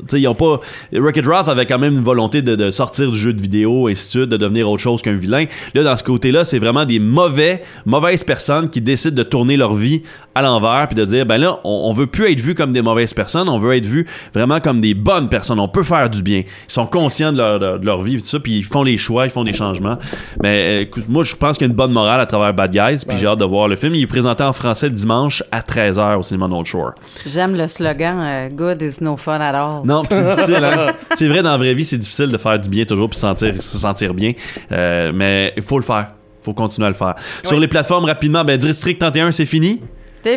tu 0.00 0.04
sais, 0.08 0.20
ils 0.20 0.28
ont 0.28 0.34
pas, 0.34 0.60
Wreck-It 0.92 1.26
Ralph 1.26 1.48
avait 1.48 1.66
quand 1.66 1.78
même 1.78 1.94
une 1.94 2.04
volonté 2.04 2.42
de, 2.42 2.54
de 2.54 2.70
sortir 2.70 3.10
du 3.10 3.18
jeu 3.18 3.32
de 3.32 3.40
vidéo 3.42 3.88
et 3.88 3.92
ainsi 3.92 4.04
de 4.06 4.10
suite, 4.20 4.30
de 4.30 4.36
devenir 4.36 4.68
autre 4.70 4.82
chose 4.82 5.02
qu'un 5.02 5.14
vilain. 5.16 5.46
Là, 5.74 5.82
dans 5.82 5.96
ce 5.96 6.04
côté-là, 6.04 6.44
c'est 6.44 6.58
vraiment 6.58 6.84
des 6.84 6.98
mauvais, 6.98 7.62
mauvaises 7.86 8.24
personnes 8.24 8.70
qui 8.70 8.80
décident 8.80 9.14
de 9.16 9.22
tourner 9.22 9.56
leur 9.56 9.74
vie 9.74 10.02
à 10.34 10.42
l'envers 10.42 10.86
puis 10.88 10.94
de 10.94 11.04
dire, 11.04 11.26
ben 11.26 11.38
là, 11.38 11.58
on, 11.64 11.82
on 11.88 11.92
veut 11.92 12.06
plus 12.06 12.30
être 12.30 12.40
vu 12.40 12.54
comme 12.54 12.72
des 12.72 12.82
mauvaises 12.82 13.14
personnes, 13.14 13.48
on 13.48 13.58
veut 13.58 13.76
être 13.76 13.86
vu 13.86 14.06
vraiment 14.34 14.60
comme 14.60 14.80
des 14.80 14.94
bonnes 14.94 15.28
personnes. 15.28 15.58
On 15.60 15.68
peut 15.68 15.82
faire 15.82 16.08
du 16.10 16.22
bien. 16.22 16.38
Ils 16.40 16.72
sont 16.72 16.86
conscients 16.86 17.32
de 17.32 17.38
leur, 17.38 17.58
de, 17.58 17.69
de 17.78 17.86
leur 17.86 18.02
vie 18.02 18.16
et 18.16 18.20
tout 18.20 18.26
ça, 18.26 18.38
puis 18.40 18.56
ils 18.58 18.64
font 18.64 18.82
les 18.82 18.98
choix, 18.98 19.24
ils 19.26 19.30
font 19.30 19.44
des 19.44 19.52
changements. 19.52 19.98
Mais 20.42 20.62
euh, 20.64 20.80
écoute, 20.82 21.04
moi, 21.08 21.24
je 21.24 21.34
pense 21.36 21.56
qu'il 21.58 21.66
y 21.66 21.68
a 21.68 21.70
une 21.70 21.76
bonne 21.76 21.92
morale 21.92 22.20
à 22.20 22.26
travers 22.26 22.52
Bad 22.54 22.70
Guys, 22.70 22.98
puis 23.06 23.14
Ouais. 23.14 23.20
j'ai 23.20 23.26
hâte 23.26 23.38
de 23.38 23.44
voir 23.44 23.68
le 23.68 23.76
film. 23.76 23.94
Il 23.94 24.02
est 24.02 24.06
présenté 24.06 24.42
en 24.44 24.52
français 24.52 24.88
le 24.88 24.94
dimanche 24.94 25.42
à 25.52 25.60
13h 25.60 26.16
au 26.18 26.22
cinéma 26.22 26.48
North 26.48 26.66
Shore. 26.66 26.92
J'aime 27.26 27.54
le 27.56 27.66
slogan 27.68 28.18
euh, 28.20 28.48
Good 28.50 28.82
is 28.82 29.02
no 29.02 29.16
fun 29.16 29.40
at 29.40 29.54
all. 29.54 29.82
Non, 29.84 30.02
c'est 30.08 30.22
difficile. 30.36 30.64
Hein? 30.64 30.92
c'est 31.14 31.28
vrai, 31.28 31.42
dans 31.42 31.50
la 31.52 31.56
vraie 31.58 31.74
vie, 31.74 31.84
c'est 31.84 31.98
difficile 31.98 32.28
de 32.28 32.38
faire 32.38 32.58
du 32.58 32.68
bien 32.68 32.84
toujours 32.84 33.08
puis 33.10 33.18
sentir, 33.18 33.54
se 33.62 33.78
sentir 33.78 34.14
bien. 34.14 34.32
Euh, 34.72 35.12
mais 35.14 35.52
il 35.56 35.62
faut 35.62 35.78
le 35.78 35.84
faire. 35.84 36.08
faut 36.42 36.54
continuer 36.54 36.86
à 36.86 36.90
le 36.90 36.96
faire. 36.96 37.14
Sur 37.44 37.58
les 37.58 37.68
plateformes, 37.68 38.04
rapidement, 38.06 38.44
ben, 38.44 38.56
District 38.58 38.98
31, 38.98 39.30
c'est 39.30 39.46
fini? 39.46 39.80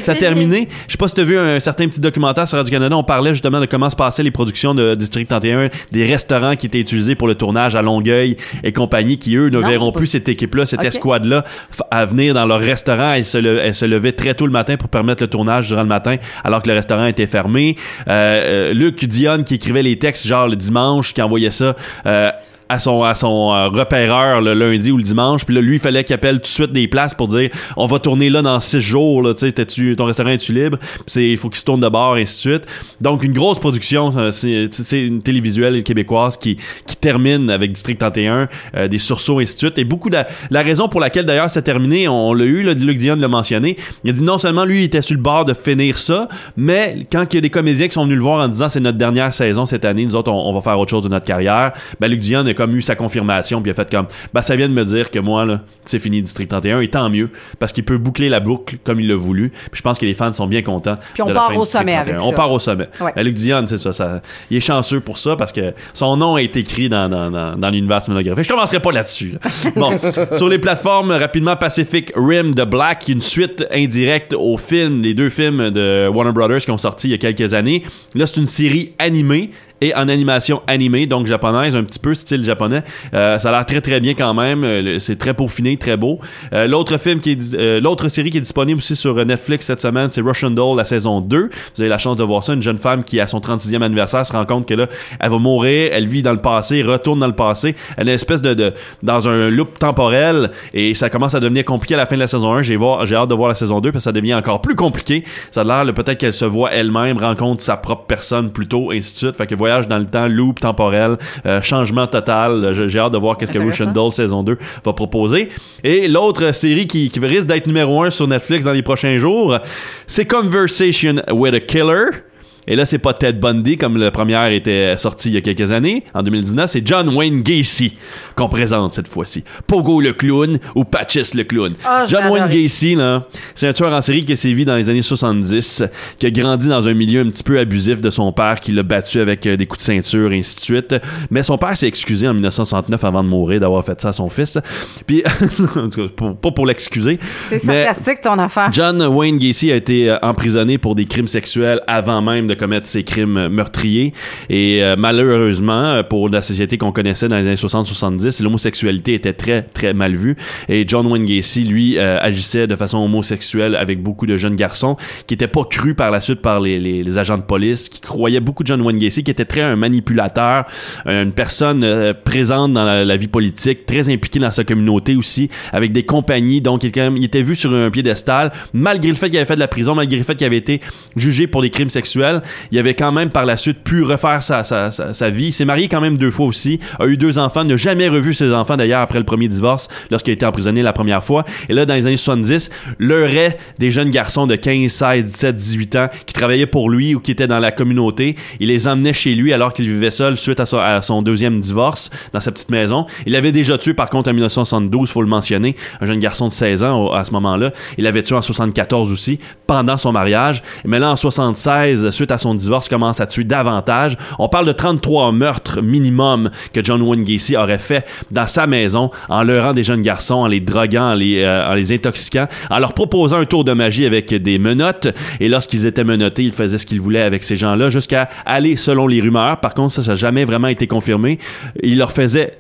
Ça 0.01 0.13
terminé. 0.19 0.68
Je 0.88 0.91
sais 0.94 0.97
pas 0.97 1.07
si 1.07 1.15
tu 1.15 1.21
as 1.21 1.25
vu 1.25 1.38
un 1.38 1.59
certain 1.59 1.88
petit 1.88 2.00
documentaire 2.00 2.47
sur 2.47 2.57
Radio-Canada. 2.57 2.95
On 2.97 3.03
parlait 3.03 3.33
justement 3.33 3.59
de 3.59 3.65
comment 3.65 3.89
se 3.89 3.95
passaient 3.95 4.24
les 4.24 4.31
productions 4.31 4.74
de 4.74 4.95
District 4.95 5.27
31, 5.27 5.69
des 5.91 6.06
restaurants 6.06 6.56
qui 6.56 6.68
étaient 6.68 6.80
utilisés 6.80 7.15
pour 7.15 7.27
le 7.27 7.35
tournage 7.35 7.75
à 7.75 7.81
Longueuil 7.81 8.38
et 8.63 8.71
compagnie, 8.71 9.18
qui 9.18 9.35
eux 9.35 9.50
ne 9.50 9.59
Non, 9.59 9.68
verront 9.68 9.91
plus 9.91 10.07
cette 10.07 10.30
équipe-là, 10.30 10.65
cette 10.65 10.83
escouade-là, 10.85 11.44
à 11.91 12.06
venir 12.06 12.33
dans 12.33 12.45
leur 12.45 12.59
restaurant. 12.59 13.13
Elle 13.13 13.25
se, 13.25 13.38
le- 13.38 13.59
elle 13.59 13.75
se 13.75 13.85
levait 13.85 14.13
très 14.13 14.33
tôt 14.35 14.45
le 14.45 14.51
matin 14.53 14.77
pour 14.77 14.89
permettre 14.89 15.24
le 15.24 15.27
tournage 15.27 15.68
durant 15.68 15.81
le 15.81 15.88
matin, 15.88 16.18
alors 16.44 16.62
que 16.62 16.69
le 16.69 16.75
restaurant 16.75 17.06
était 17.06 17.27
fermé. 17.27 17.75
Euh, 18.07 18.69
euh, 18.69 18.74
Luc 18.74 19.03
Dion 19.06 19.44
qui 19.44 19.56
écrivait 19.56 19.83
les 19.83 20.00
textes 20.00 20.25
genre 20.27 20.47
le 20.47 20.56
dimanche, 20.56 21.13
qui 21.13 21.21
envoyait 21.21 21.51
ça. 21.51 21.75
euh, 22.06 22.31
à 22.73 22.79
son, 22.79 23.03
à 23.03 23.15
son 23.15 23.53
euh, 23.53 23.69
repéreur 23.69 24.41
le 24.41 24.53
lundi 24.53 24.91
ou 24.91 24.97
le 24.97 25.03
dimanche. 25.03 25.45
Puis 25.45 25.55
là, 25.55 25.61
lui, 25.61 25.75
il 25.75 25.79
fallait 25.79 26.03
qu'il 26.03 26.13
appelle 26.13 26.37
tout 26.37 26.43
de 26.43 26.47
suite 26.47 26.71
des 26.71 26.87
places 26.87 27.13
pour 27.13 27.27
dire 27.27 27.49
on 27.77 27.85
va 27.85 27.99
tourner 27.99 28.29
là 28.29 28.41
dans 28.41 28.59
six 28.59 28.79
jours. 28.79 29.21
Là, 29.21 29.33
tu 29.33 29.41
sais, 29.41 29.51
t'es-tu- 29.51 29.95
ton 29.95 30.05
restaurant 30.05 30.29
est-tu 30.29 30.53
libre? 30.53 30.77
Il 31.15 31.37
faut 31.37 31.49
qu'il 31.49 31.59
se 31.59 31.65
tourne 31.65 31.81
de 31.81 31.89
bord, 31.89 32.17
et 32.17 32.23
ainsi 32.23 32.47
de 32.47 32.53
suite. 32.53 32.67
Donc, 33.01 33.23
une 33.23 33.33
grosse 33.33 33.59
production. 33.59 34.13
euh, 34.17 34.31
c'est 34.31 35.01
une 35.01 35.21
télévisuelle 35.21 35.83
québécoise 35.83 36.37
qui, 36.37 36.57
qui 36.87 36.95
termine 36.95 37.49
avec 37.49 37.71
District 37.71 37.97
31, 37.97 38.49
euh, 38.75 38.87
des 38.87 38.97
sursauts, 38.97 39.39
et 39.39 39.43
ainsi 39.43 39.53
de 39.55 39.59
suite. 39.59 39.77
Et 39.77 39.83
beaucoup 39.83 40.09
de 40.09 40.17
la, 40.49 40.61
raison 40.63 40.87
pour 40.87 40.99
laquelle 40.99 41.25
d'ailleurs 41.25 41.49
c'est 41.49 41.61
terminé, 41.61 42.07
on 42.07 42.33
l'a 42.33 42.45
eu, 42.45 42.63
là, 42.63 42.73
Luc 42.73 42.97
Dion 42.97 43.15
l'a 43.15 43.27
mentionné. 43.27 43.77
Il 44.03 44.09
a 44.09 44.13
dit 44.13 44.23
non 44.23 44.37
seulement 44.37 44.65
lui, 44.65 44.81
il 44.81 44.83
était 44.85 45.01
sur 45.01 45.15
le 45.15 45.21
bord 45.21 45.45
de 45.45 45.53
finir 45.53 45.97
ça, 45.97 46.27
mais 46.55 47.05
quand 47.11 47.25
il 47.31 47.35
y 47.35 47.37
a 47.37 47.41
des 47.41 47.49
comédiens 47.49 47.87
qui 47.87 47.93
sont 47.93 48.05
venus 48.05 48.17
le 48.17 48.23
voir 48.23 48.43
en 48.43 48.47
disant 48.47 48.69
c'est 48.69 48.79
notre 48.79 48.97
dernière 48.97 49.33
saison 49.33 49.65
cette 49.65 49.85
année, 49.85 50.05
nous 50.05 50.15
autres, 50.15 50.31
on, 50.31 50.53
va 50.53 50.61
faire 50.61 50.79
autre 50.79 50.91
chose 50.91 51.03
de 51.03 51.09
notre 51.09 51.25
carrière, 51.25 51.73
ben 51.99 52.07
Luc 52.09 52.21
Dion 52.21 52.45
a 52.45 52.53
comme 52.63 52.77
eu 52.77 52.81
sa 52.81 52.95
confirmation, 52.95 53.62
puis 53.62 53.69
il 53.69 53.74
a 53.74 53.75
fait 53.75 53.92
comme, 53.92 54.07
ben 54.33 54.42
ça 54.42 54.56
vient 54.56 54.69
de 54.69 54.74
me 54.74 54.86
dire 54.86 55.12
que 55.12 55.19
moi, 55.19 55.45
là, 55.45 55.60
c'est 55.83 56.00
fini 56.00 56.21
District 56.21 56.48
31, 56.48 56.80
et 56.80 56.88
tant 56.88 57.10
mieux, 57.10 57.30
parce 57.60 57.74
qu'il 57.74 57.83
peut 57.83 57.98
boucler 57.98 58.30
la 58.30 58.39
boucle 58.39 58.77
comme 58.86 59.01
il 59.01 59.07
l'a 59.10 59.18
voulu. 59.18 59.50
Puis 59.50 59.80
je 59.80 59.81
pense 59.81 60.00
que 60.00 60.06
les 60.06 60.13
fans 60.13 60.31
sont 60.31 60.48
bien 60.48 60.62
contents. 60.62 60.95
Puis 61.13 61.21
on 61.24 61.25
de 61.25 61.33
la 61.33 61.39
part 61.42 61.51
fin 61.51 61.57
au 61.57 61.65
sommet 61.65 61.95
31. 61.95 62.13
avec 62.13 62.21
On 62.25 62.31
part 62.31 62.51
au 62.54 62.60
sommet. 62.60 62.88
Ouais. 63.01 63.12
Ben, 63.13 63.24
Luc 63.24 63.36
Dion, 63.36 63.65
c'est 63.68 63.77
ça, 63.77 63.92
ça, 63.92 64.21
il 64.50 64.56
est 64.56 64.62
chanceux 64.62 65.01
pour 65.01 65.18
ça, 65.18 65.36
parce 65.36 65.51
que 65.51 65.74
son 65.94 66.15
nom 66.15 66.38
est 66.38 66.56
écrit 66.56 66.88
dans, 66.88 67.10
dans, 67.10 67.30
dans, 67.30 67.57
dans 67.57 67.69
l'univers 67.69 68.01
cinématographique. 68.01 68.45
Je 68.45 68.54
commencerai 68.54 68.80
pas 68.80 68.92
là-dessus. 68.94 69.33
là. 69.33 69.50
Bon, 69.75 69.92
sur 70.38 70.48
les 70.48 70.59
plateformes, 70.59 71.12
rapidement, 71.12 71.57
Pacific 71.57 72.13
Rim 72.16 72.54
de 72.54 72.63
Black, 72.63 73.09
une 73.09 73.21
suite 73.21 73.66
indirecte 73.74 74.33
au 74.33 74.56
film, 74.56 75.01
les 75.01 75.13
deux 75.13 75.30
films 75.30 75.71
de 75.71 76.07
Warner 76.07 76.31
Brothers 76.31 76.62
qui 76.62 76.71
ont 76.71 76.77
sorti 76.77 77.07
il 77.07 77.12
y 77.12 77.13
a 77.16 77.18
quelques 77.18 77.54
années. 77.54 77.83
Là, 78.16 78.25
c'est 78.27 78.38
une 78.38 78.48
série 78.48 78.94
animée 79.00 79.51
et 79.83 79.94
en 79.95 80.07
animation 80.07 80.62
animée, 80.65 81.07
donc 81.07 81.27
japonaise, 81.27 81.75
un 81.75 81.83
petit 81.83 82.00
peu 82.00 82.13
style 82.13 82.45
japonais. 82.45 82.83
Euh, 83.13 83.38
ça 83.38 83.50
a 83.50 83.51
l'air 83.51 83.65
très 83.65 83.81
très 83.81 84.00
bien 84.00 84.13
quand 84.13 84.33
même. 84.33 84.63
Euh, 84.63 84.97
C'est 85.00 85.18
très 85.18 85.33
peaufiné, 85.33 85.75
très 85.75 85.97
beau. 85.97 86.19
Euh, 86.53 86.68
l'autre 86.68 86.97
film 86.97 87.19
qui 87.19 87.31
est, 87.31 87.53
euh, 87.56 87.81
l'autre 87.81 88.07
série 88.07 88.30
qui 88.30 88.38
est 88.38 88.41
disponible 88.41 88.77
aussi 88.77 88.95
sur 88.95 89.13
Netflix 89.25 89.65
cette 89.65 89.81
semaine, 89.81 90.09
c'est 90.09 90.21
Russian 90.21 90.51
Doll, 90.51 90.77
la 90.77 90.85
saison 90.85 91.19
2. 91.19 91.50
Vous 91.75 91.81
avez 91.81 91.90
la 91.90 91.97
chance 91.97 92.16
de 92.16 92.23
voir 92.23 92.44
ça. 92.44 92.54
Une 92.54 92.61
jeune 92.61 92.78
femme 92.78 93.04
qui, 93.04 93.19
à 93.19 93.28
son 93.28 93.40
36e 93.40 93.81
anniversaire, 93.81 94.25
se 94.25 94.31
rend 94.31 94.45
compte 94.45 94.66
que 94.66 94.73
là, 94.73 94.87
elle 95.19 95.30
va 95.30 95.37
mourir, 95.37 95.90
elle 95.92 96.07
vit 96.07 96.23
dans 96.23 96.31
le 96.31 96.42
passé, 96.42 96.81
retourne 96.81 97.19
dans 97.19 97.28
le 97.28 97.33
passé. 97.35 97.75
Elle 97.97 98.07
est 98.07 98.11
une 98.11 98.16
espèce 98.16 98.42
de, 98.42 98.73
dans 99.02 99.28
un 99.28 99.49
loop 99.49 99.80
temporel 99.80 100.52
et 100.73 100.94
ça 100.94 101.09
commence 101.09 101.35
à 101.35 101.42
devenir 101.42 101.66
compliqué 101.66 101.95
à 101.95 101.97
la 101.97 102.06
fin 102.06 102.16
de 102.16 102.21
la 102.21 102.28
saison 102.28 102.54
1. 102.54 102.61
J'ai 102.61 102.78
voir, 102.78 103.06
j'ai 103.06 103.16
hâte 103.16 103.30
de 103.30 103.35
voir 103.35 103.49
la 103.49 103.56
saison 103.56 103.81
2 103.81 103.92
parce 103.92 104.04
que 104.04 104.09
ça 104.09 104.13
devient 104.13 104.35
encore 104.35 104.61
plus 104.61 104.75
compliqué. 104.75 105.25
Ça 105.52 105.61
a 105.61 105.83
l'air, 105.83 105.94
peut-être 105.94 106.18
qu'elle 106.18 106.33
se 106.33 106.45
voit 106.45 106.71
elle-même, 106.71 107.18
rencontre 107.18 107.61
sa 107.61 107.75
propre 107.75 108.06
personne 108.06 108.52
plutôt, 108.52 108.92
ainsi 108.92 109.13
de 109.13 109.18
suite. 109.18 109.35
Fait 109.35 109.47
que 109.47 109.56
voyage 109.73 109.87
dans 109.87 109.99
le 109.99 110.06
temps, 110.06 110.27
loop 110.27 110.59
temporel, 110.59 111.18
euh, 111.45 111.61
changement 111.61 112.07
total. 112.07 112.73
J'ai 112.73 112.89
j'ai 112.89 112.99
hâte 112.99 113.13
de 113.13 113.18
voir 113.18 113.37
qu'est-ce 113.37 113.51
que. 113.51 113.59
Russian 113.63 113.92
Doll 113.92 114.11
saison 114.11 114.44
2 114.44 114.57
va 114.83 114.94
proposer. 114.94 115.49
Et 115.83 116.07
l'autre 116.07 116.53
série 116.53 116.85
qui, 116.85 117.09
qui 117.09 117.19
risque 117.19 117.47
d'être 117.47 117.65
numéro 117.65 118.03
1 118.03 118.09
sur 118.09 118.27
Netflix 118.27 118.65
dans 118.65 118.73
les 118.73 118.81
prochains 118.81 119.18
jours, 119.18 119.57
c'est 120.06 120.25
Conversation 120.25 121.21
with 121.31 121.53
a 121.53 121.59
Killer. 121.59 122.23
Et 122.67 122.75
là, 122.75 122.85
c'est 122.85 122.97
pas 122.99 123.13
Ted 123.13 123.39
Bundy 123.39 123.77
comme 123.77 123.97
le 123.97 124.09
premier 124.11 124.55
était 124.55 124.95
sorti 124.97 125.29
il 125.29 125.33
y 125.33 125.37
a 125.37 125.41
quelques 125.41 125.71
années, 125.71 126.03
en 126.13 126.23
2019, 126.23 126.69
c'est 126.69 126.85
John 126.87 127.09
Wayne 127.13 127.41
Gacy 127.41 127.95
qu'on 128.35 128.47
présente 128.47 128.93
cette 128.93 129.07
fois-ci. 129.07 129.43
Pogo 129.67 129.99
le 129.99 130.13
clown 130.13 130.59
ou 130.75 130.83
Patches 130.85 131.33
le 131.35 131.43
clown. 131.43 131.73
Ah, 131.85 132.05
John 132.07 132.27
Wayne. 132.31 132.47
Gacy, 132.49 132.95
là, 132.95 133.27
c'est 133.55 133.67
un 133.67 133.73
tueur 133.73 133.91
en 133.91 134.01
série 134.01 134.23
qui 134.25 134.31
a 134.31 134.35
sévi 134.35 134.63
dans 134.65 134.75
les 134.77 134.89
années 134.89 135.01
70, 135.01 135.83
qui 136.19 136.25
a 136.25 136.31
grandi 136.31 136.67
dans 136.69 136.87
un 136.87 136.93
milieu 136.93 137.21
un 137.21 137.29
petit 137.29 137.43
peu 137.43 137.59
abusif 137.59 137.99
de 138.01 138.09
son 138.09 138.31
père, 138.31 138.59
qui 138.61 138.71
l'a 138.71 138.83
battu 138.83 139.19
avec 139.19 139.45
euh, 139.45 139.57
des 139.57 139.65
coups 139.65 139.79
de 139.79 139.85
ceinture 139.85 140.31
et 140.31 140.37
ainsi 140.39 140.55
de 140.55 140.61
suite. 140.61 140.95
Mais 141.29 141.43
son 141.43 141.57
père 141.57 141.75
s'est 141.75 141.87
excusé 141.87 142.27
en 142.27 142.33
1969 142.33 143.03
avant 143.03 143.23
de 143.23 143.29
mourir 143.29 143.59
d'avoir 143.59 143.83
fait 143.83 143.99
ça 143.99 144.09
à 144.09 144.13
son 144.13 144.29
fils. 144.29 144.57
Puis, 145.07 145.23
en 145.75 145.89
tout 145.89 146.07
cas, 146.07 146.13
pour- 146.15 146.35
pas 146.37 146.51
pour 146.51 146.65
l'excuser. 146.65 147.19
C'est 147.45 147.59
sarcastique 147.59 148.21
ton 148.21 148.37
affaire. 148.39 148.69
John 148.71 149.01
Wayne 149.01 149.37
Gacy 149.37 149.71
a 149.71 149.75
été 149.75 150.09
euh, 150.09 150.17
emprisonné 150.21 150.77
pour 150.77 150.95
des 150.95 151.05
crimes 151.05 151.27
sexuels 151.27 151.81
avant 151.87 152.21
même 152.21 152.47
de 152.47 152.53
commettre 152.56 152.88
ces 152.88 153.04
crimes 153.04 153.48
meurtriers. 153.48 154.14
Et 154.50 154.83
euh, 154.83 154.95
malheureusement, 154.98 155.83
euh, 155.86 156.04
pour 156.04 156.30
la 156.30 156.42
société 156.42 156.78
qu'on 156.78 156.92
connaissait 156.92 157.28
dans 157.28 157.38
les 157.38 157.48
années 157.48 157.56
60-70, 157.56 158.42
l'homosexualité 158.44 159.14
était 159.14 159.33
très, 159.33 159.62
très 159.62 159.94
mal 159.94 160.16
vue. 160.16 160.36
Et 160.69 160.86
John 160.88 161.07
Wayne 161.07 161.26
Gacy, 161.26 161.64
lui, 161.64 161.98
euh, 161.98 162.18
agissait 162.22 162.68
de 162.68 162.76
façon 162.76 163.00
homosexuelle 163.00 163.76
avec 163.76 164.02
beaucoup 164.02 164.26
de 164.26 164.38
jeunes 164.38 164.56
garçons 164.56 164.98
qui 165.28 165.33
n'étaient 165.33 165.48
pas 165.48 165.64
crus 165.66 165.95
par 165.95 166.12
la 166.12 166.22
suite 166.22 166.42
par 166.42 166.60
les, 166.60 166.80
les- 166.80 167.04
les 167.04 167.18
agents 167.18 167.38
de 167.38 167.44
police, 167.44 167.90
qui 167.90 168.02
croyaient 168.02 168.40
beaucoup 168.40 168.64
John 168.66 168.81
Wayne 168.81 169.00
Gacy, 169.00 169.24
qui 169.24 169.31
était 169.31 169.45
très 169.45 169.62
un 169.62 169.76
manipulateur, 169.76 170.66
une 171.06 171.31
personne 171.31 171.83
euh, 171.83 172.14
présente 172.14 172.74
dans 172.74 172.83
la, 172.86 173.04
la 173.06 173.18
vie 173.18 173.28
politique, 173.28 173.86
très 173.86 174.10
impliquée 174.10 174.40
dans 174.40 174.52
sa 174.52 174.64
communauté 174.64 175.16
aussi, 175.16 175.50
avec 175.72 175.92
des 175.92 176.04
compagnies. 176.04 176.62
Donc, 176.62 176.83
il, 176.83 176.92
quand 176.92 177.02
même- 177.02 177.18
il 177.18 177.24
était 177.24 177.42
vu 177.42 177.56
sur 177.56 177.74
un 177.74 177.90
piédestal, 177.90 178.52
malgré 178.74 179.10
le 179.10 179.16
fait 179.16 179.30
qu'il 179.30 179.38
avait 179.38 179.45
fait 179.48 179.56
de 179.56 179.60
la 179.60 179.68
prison, 179.68 179.95
malgré 179.95 180.18
le 180.18 180.24
fait 180.24 180.36
qu'il 180.36 180.45
avait 180.45 180.57
été 180.57 180.81
jugé 181.16 181.48
pour 181.48 181.62
des 181.62 181.69
crimes 181.69 181.90
sexuels. 181.90 182.42
Il 182.71 182.80
avait 182.80 182.95
quand 182.95 183.12
même 183.12 183.30
par 183.30 183.45
la 183.45 183.57
suite 183.57 183.83
pu 183.83 184.04
refaire 184.04 184.42
sa, 184.44 184.64
sa, 184.64 184.92
sa, 184.92 185.30
vie. 185.30 185.52
S'est 185.52 185.66
marié 185.66 185.88
quand 185.88 186.02
même 186.02 186.18
deux 186.18 186.31
fois 186.31 186.45
aussi, 186.45 186.80
a 187.00 187.06
eu 187.06 187.18
deux 187.18 187.38
enfants, 187.38 187.64
n'a 187.64 187.78
jamais 187.78 188.07
revu 188.07 188.33
ses 188.33 188.54
enfants 188.54 188.78
d'ailleurs 188.78 189.02
après 189.02 189.19
le 189.19 189.26
premier 189.26 189.47
divorce, 189.47 189.88
lorsqu'il 190.12 190.31
a 190.31 190.35
été 190.35 190.45
emprisonné 190.45 190.81
la 190.81 190.94
première 190.94 191.23
fois. 191.23 191.45
Et 191.69 191.73
là, 191.73 191.85
dans 191.85 191.95
les 191.95 192.07
années 192.07 192.18
70, 192.18 192.69
leurrait 193.00 193.57
des 193.80 193.92
jeunes 193.92 194.12
garçons 194.12 194.47
de 194.47 194.56
15, 194.56 194.92
16, 194.92 195.26
17, 195.26 195.56
18 195.56 195.95
ans 195.95 196.07
qui 196.26 196.33
travaillaient 196.33 196.66
pour 196.66 196.90
lui 196.90 197.16
ou 197.16 197.19
qui 197.19 197.31
étaient 197.31 197.47
dans 197.47 197.59
la 197.59 197.71
communauté. 197.71 198.35
Il 198.59 198.68
les 198.68 198.88
emmenait 198.88 199.14
chez 199.14 199.35
lui 199.35 199.54
alors 199.54 199.73
qu'il 199.73 199.85
vivait 199.85 200.12
seul 200.12 200.38
suite 200.38 200.59
à 200.59 201.02
son, 201.02 201.21
deuxième 201.21 201.59
divorce 201.59 202.09
dans 202.33 202.40
sa 202.40 202.52
petite 202.52 202.69
maison. 202.69 203.06
Il 203.26 203.35
avait 203.35 203.52
déjà 203.52 203.78
tué 203.78 203.94
par 203.94 204.09
contre 204.09 204.30
en 204.30 204.33
1972, 204.33 205.09
faut 205.09 205.21
le 205.21 205.28
mentionner, 205.28 205.76
un 206.02 206.06
jeune 206.06 206.19
garçon 206.19 206.47
de 206.47 206.54
16 206.54 206.83
ans 206.83 207.12
à 207.12 207.26
ce 207.26 207.31
moment-là. 207.31 207.71
Il 207.97 208.07
avait 208.07 208.23
tué 208.23 208.35
en 208.35 208.42
74 208.42 209.12
aussi 209.12 209.40
pendant 209.68 209.97
son 209.97 210.12
mariage. 210.12 210.64
Mais 210.85 211.00
là 211.00 211.12
en 211.12 211.16
76, 211.16 212.09
suite 212.12 212.31
à 212.31 212.32
son 212.37 212.56
divorce, 212.56 212.87
commence 212.87 213.19
à 213.19 213.28
tuer 213.28 213.44
davantage. 213.44 214.18
On 214.40 214.49
parle 214.49 214.66
de 214.66 214.71
33 214.71 215.31
meurtres 215.31 215.81
minimum 215.81 216.49
que 216.73 216.83
John 216.83 217.02
Wayne 217.02 217.23
Gacy 217.23 217.56
aurait 217.57 217.78
fait 217.78 218.06
dans 218.31 218.47
sa 218.47 218.68
maison 218.68 219.11
en 219.30 219.44
leurrant 219.44 219.73
des 219.73 219.83
jeunes 219.83 220.02
garçons, 220.02 220.35
en 220.35 220.47
les 220.47 220.59
droguant, 220.59 221.11
en 221.11 221.13
les, 221.13 221.44
euh, 221.44 221.69
en 221.69 221.73
les 221.73 221.94
intoxiquant, 221.94 222.47
en 222.69 222.80
leur 222.80 222.94
proposant 222.94 223.37
un 223.37 223.45
tour 223.45 223.63
de 223.63 223.73
magie 223.73 224.06
avec 224.06 224.33
des 224.33 224.59
menottes. 224.59 225.07
Et 225.40 225.49
lorsqu'ils 225.49 225.85
étaient 225.85 226.04
menottés, 226.04 226.44
il 226.44 226.52
faisait 226.52 226.78
ce 226.78 226.85
qu'il 226.85 227.02
voulait 227.02 227.21
avec 227.21 227.44
ces 227.44 227.56
gens-là 227.56 227.90
jusqu'à 227.90 228.30
aller 228.45 228.75
selon 228.75 229.07
les 229.07 229.21
rumeurs. 229.21 229.59
Par 229.59 229.73
contre, 229.73 229.94
ça, 229.94 230.04
ça 230.04 230.11
n'a 230.11 230.16
jamais 230.16 230.45
vraiment 230.45 230.68
été 230.68 230.87
confirmé. 230.87 231.40
Il 231.81 231.97
leur 231.97 232.11
faisait 232.11 232.57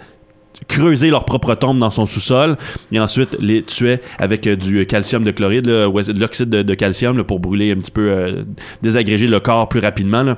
creuser 0.67 1.09
leur 1.09 1.25
propre 1.25 1.55
tombe 1.55 1.79
dans 1.79 1.89
son 1.89 2.05
sous-sol 2.05 2.57
et 2.91 2.99
ensuite 2.99 3.35
les 3.39 3.63
tuait 3.63 4.01
avec 4.19 4.47
euh, 4.47 4.55
du 4.55 4.85
calcium 4.85 5.23
de 5.23 5.31
chloride, 5.31 5.65
de 5.65 6.19
l'oxyde 6.19 6.49
de, 6.49 6.73
calcium 6.75 7.23
pour 7.23 7.39
brûler 7.39 7.71
un 7.71 7.77
petit 7.77 7.91
peu, 7.91 8.09
euh, 8.09 8.43
désagréger 8.81 9.27
le 9.27 9.39
corps 9.39 9.69
plus 9.69 9.79
rapidement. 9.79 10.35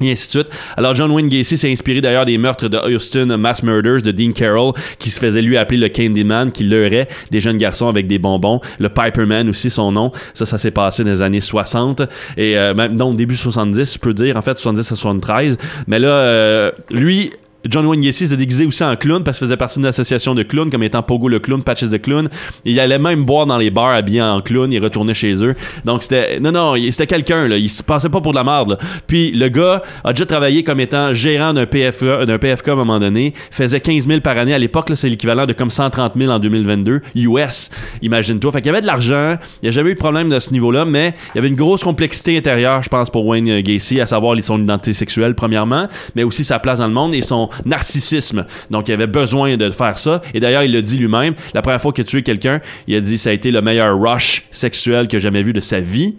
Et 0.00 0.12
ainsi 0.12 0.28
de 0.28 0.30
suite. 0.30 0.48
Alors, 0.76 0.94
John 0.94 1.10
Wayne 1.10 1.28
Gacy 1.28 1.56
s'est 1.56 1.70
inspiré 1.70 2.00
d'ailleurs 2.00 2.24
des 2.24 2.38
meurtres 2.38 2.68
de 2.68 2.78
Houston 2.94 3.36
Mass 3.36 3.62
Murders 3.62 4.02
de 4.02 4.12
Dean 4.12 4.30
Carroll, 4.30 4.72
qui 4.98 5.10
se 5.10 5.18
faisait 5.18 5.42
lui 5.42 5.56
appeler 5.56 5.78
le 5.78 5.88
Candyman, 5.88 6.52
qui 6.52 6.64
leurrait 6.64 7.08
des 7.30 7.40
jeunes 7.40 7.58
garçons 7.58 7.88
avec 7.88 8.06
des 8.06 8.18
bonbons. 8.18 8.60
Le 8.78 8.88
Piperman 8.88 9.48
aussi, 9.48 9.70
son 9.70 9.90
nom. 9.90 10.12
Ça, 10.34 10.46
ça 10.46 10.56
s'est 10.58 10.70
passé 10.70 11.02
dans 11.02 11.10
les 11.10 11.22
années 11.22 11.40
60. 11.40 12.02
Et 12.36 12.56
euh, 12.56 12.74
même, 12.74 12.94
non, 12.94 13.12
début 13.12 13.36
70, 13.36 13.94
je 13.94 13.98
peux 13.98 14.14
dire, 14.14 14.36
en 14.36 14.42
fait, 14.42 14.56
70 14.56 14.80
à 14.80 14.96
73. 14.96 15.58
Mais 15.88 15.98
là, 15.98 16.08
euh, 16.08 16.70
lui, 16.90 17.32
John 17.64 17.86
Wayne 17.86 18.00
Gacy 18.00 18.28
s'est 18.28 18.36
déguisé 18.36 18.66
aussi 18.66 18.84
en 18.84 18.94
clown 18.94 19.24
parce 19.24 19.38
qu'il 19.38 19.46
faisait 19.46 19.56
partie 19.56 19.80
d'une 19.80 19.86
association 19.86 20.34
de 20.34 20.44
clowns 20.44 20.70
comme 20.70 20.84
étant 20.84 21.02
Pogo 21.02 21.28
le 21.28 21.40
clown, 21.40 21.62
Patches 21.62 21.90
the 21.90 22.00
clown. 22.00 22.28
Il 22.64 22.78
allait 22.78 23.00
même 23.00 23.24
boire 23.24 23.46
dans 23.46 23.58
les 23.58 23.70
bars 23.70 23.90
habillé 23.90 24.22
en 24.22 24.40
clown, 24.40 24.72
il 24.72 24.82
retournait 24.82 25.14
chez 25.14 25.44
eux. 25.44 25.56
Donc 25.84 26.04
c'était 26.04 26.38
non 26.38 26.52
non, 26.52 26.74
c'était 26.90 27.08
quelqu'un 27.08 27.48
là, 27.48 27.56
il 27.56 27.68
se 27.68 27.82
passait 27.82 28.08
pas 28.08 28.20
pour 28.20 28.32
de 28.32 28.36
la 28.36 28.44
merde. 28.44 28.70
là. 28.70 28.78
Puis 29.06 29.32
le 29.32 29.48
gars 29.48 29.82
a 30.04 30.12
déjà 30.12 30.24
travaillé 30.26 30.62
comme 30.62 30.78
étant 30.78 31.12
gérant 31.14 31.52
d'un 31.52 31.66
PFK, 31.66 32.24
d'un 32.24 32.38
PFK 32.38 32.68
à 32.68 32.72
un 32.72 32.76
moment 32.76 33.00
donné, 33.00 33.32
faisait 33.50 33.80
15 33.80 34.06
000 34.06 34.20
par 34.20 34.38
année 34.38 34.54
à 34.54 34.58
l'époque 34.58 34.88
là, 34.88 34.96
c'est 34.96 35.08
l'équivalent 35.08 35.46
de 35.46 35.52
comme 35.52 35.70
130 35.70 36.12
000 36.16 36.30
en 36.30 36.38
2022 36.38 37.00
US. 37.16 37.70
Imagine-toi. 38.02 38.52
Fait 38.52 38.60
qu'il 38.60 38.66
y 38.66 38.70
avait 38.70 38.82
de 38.82 38.86
l'argent, 38.86 39.36
il 39.62 39.64
n'y 39.64 39.68
a 39.68 39.72
jamais 39.72 39.90
eu 39.90 39.94
de 39.94 39.98
problème 39.98 40.28
de 40.28 40.38
ce 40.38 40.52
niveau-là, 40.52 40.84
mais 40.84 41.14
il 41.34 41.36
y 41.36 41.38
avait 41.38 41.48
une 41.48 41.56
grosse 41.56 41.82
complexité 41.82 42.36
intérieure, 42.36 42.82
je 42.82 42.88
pense 42.88 43.10
pour 43.10 43.26
Wayne 43.26 43.60
Gacy, 43.62 44.00
à 44.00 44.06
savoir 44.06 44.36
son 44.42 44.62
identité 44.62 44.92
sexuelle 44.92 45.34
premièrement, 45.34 45.88
mais 46.14 46.22
aussi 46.22 46.44
sa 46.44 46.60
place 46.60 46.78
dans 46.78 46.86
le 46.86 46.92
monde 46.92 47.14
et 47.14 47.22
son 47.22 47.47
narcissisme. 47.64 48.46
Donc, 48.70 48.88
il 48.88 48.92
avait 48.92 49.06
besoin 49.06 49.56
de 49.56 49.70
faire 49.70 49.98
ça. 49.98 50.22
Et 50.34 50.40
d'ailleurs, 50.40 50.62
il 50.62 50.72
le 50.72 50.82
dit 50.82 50.98
lui-même. 50.98 51.34
La 51.54 51.62
première 51.62 51.80
fois 51.80 51.92
qu'il 51.92 52.02
a 52.02 52.06
tué 52.06 52.22
quelqu'un, 52.22 52.60
il 52.86 52.94
a 52.96 53.00
dit 53.00 53.18
ça 53.18 53.30
a 53.30 53.32
été 53.32 53.50
le 53.50 53.62
meilleur 53.62 53.98
rush 53.98 54.44
sexuel 54.50 55.08
que 55.08 55.18
j'ai 55.18 55.24
jamais 55.24 55.42
vu 55.42 55.52
de 55.52 55.60
sa 55.60 55.80
vie. 55.80 56.14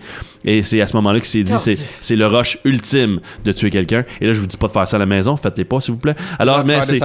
Et 0.46 0.62
c'est 0.62 0.80
à 0.80 0.88
ce 0.88 0.96
moment-là 0.96 1.20
qu'il 1.20 1.28
s'est 1.28 1.44
dit 1.44 1.52
c'est, 1.58 1.74
c'est 1.76 2.16
le 2.16 2.26
rush 2.26 2.60
ultime 2.64 3.20
de 3.44 3.52
tuer 3.52 3.70
quelqu'un. 3.70 4.06
Et 4.22 4.28
là, 4.28 4.32
je 4.32 4.40
vous 4.40 4.48
dis 4.48 4.56
pas 4.56 4.68
de 4.68 4.72
faire 4.72 4.88
ça 4.88 4.96
à 4.96 5.00
la 5.00 5.06
maison, 5.06 5.36
faites-les 5.36 5.66
pas, 5.66 5.82
s'il 5.82 5.94
vous 5.94 6.00
plaît. 6.00 6.16
Alors, 6.40 6.64
mais 6.66 6.76
c'est, 6.86 7.00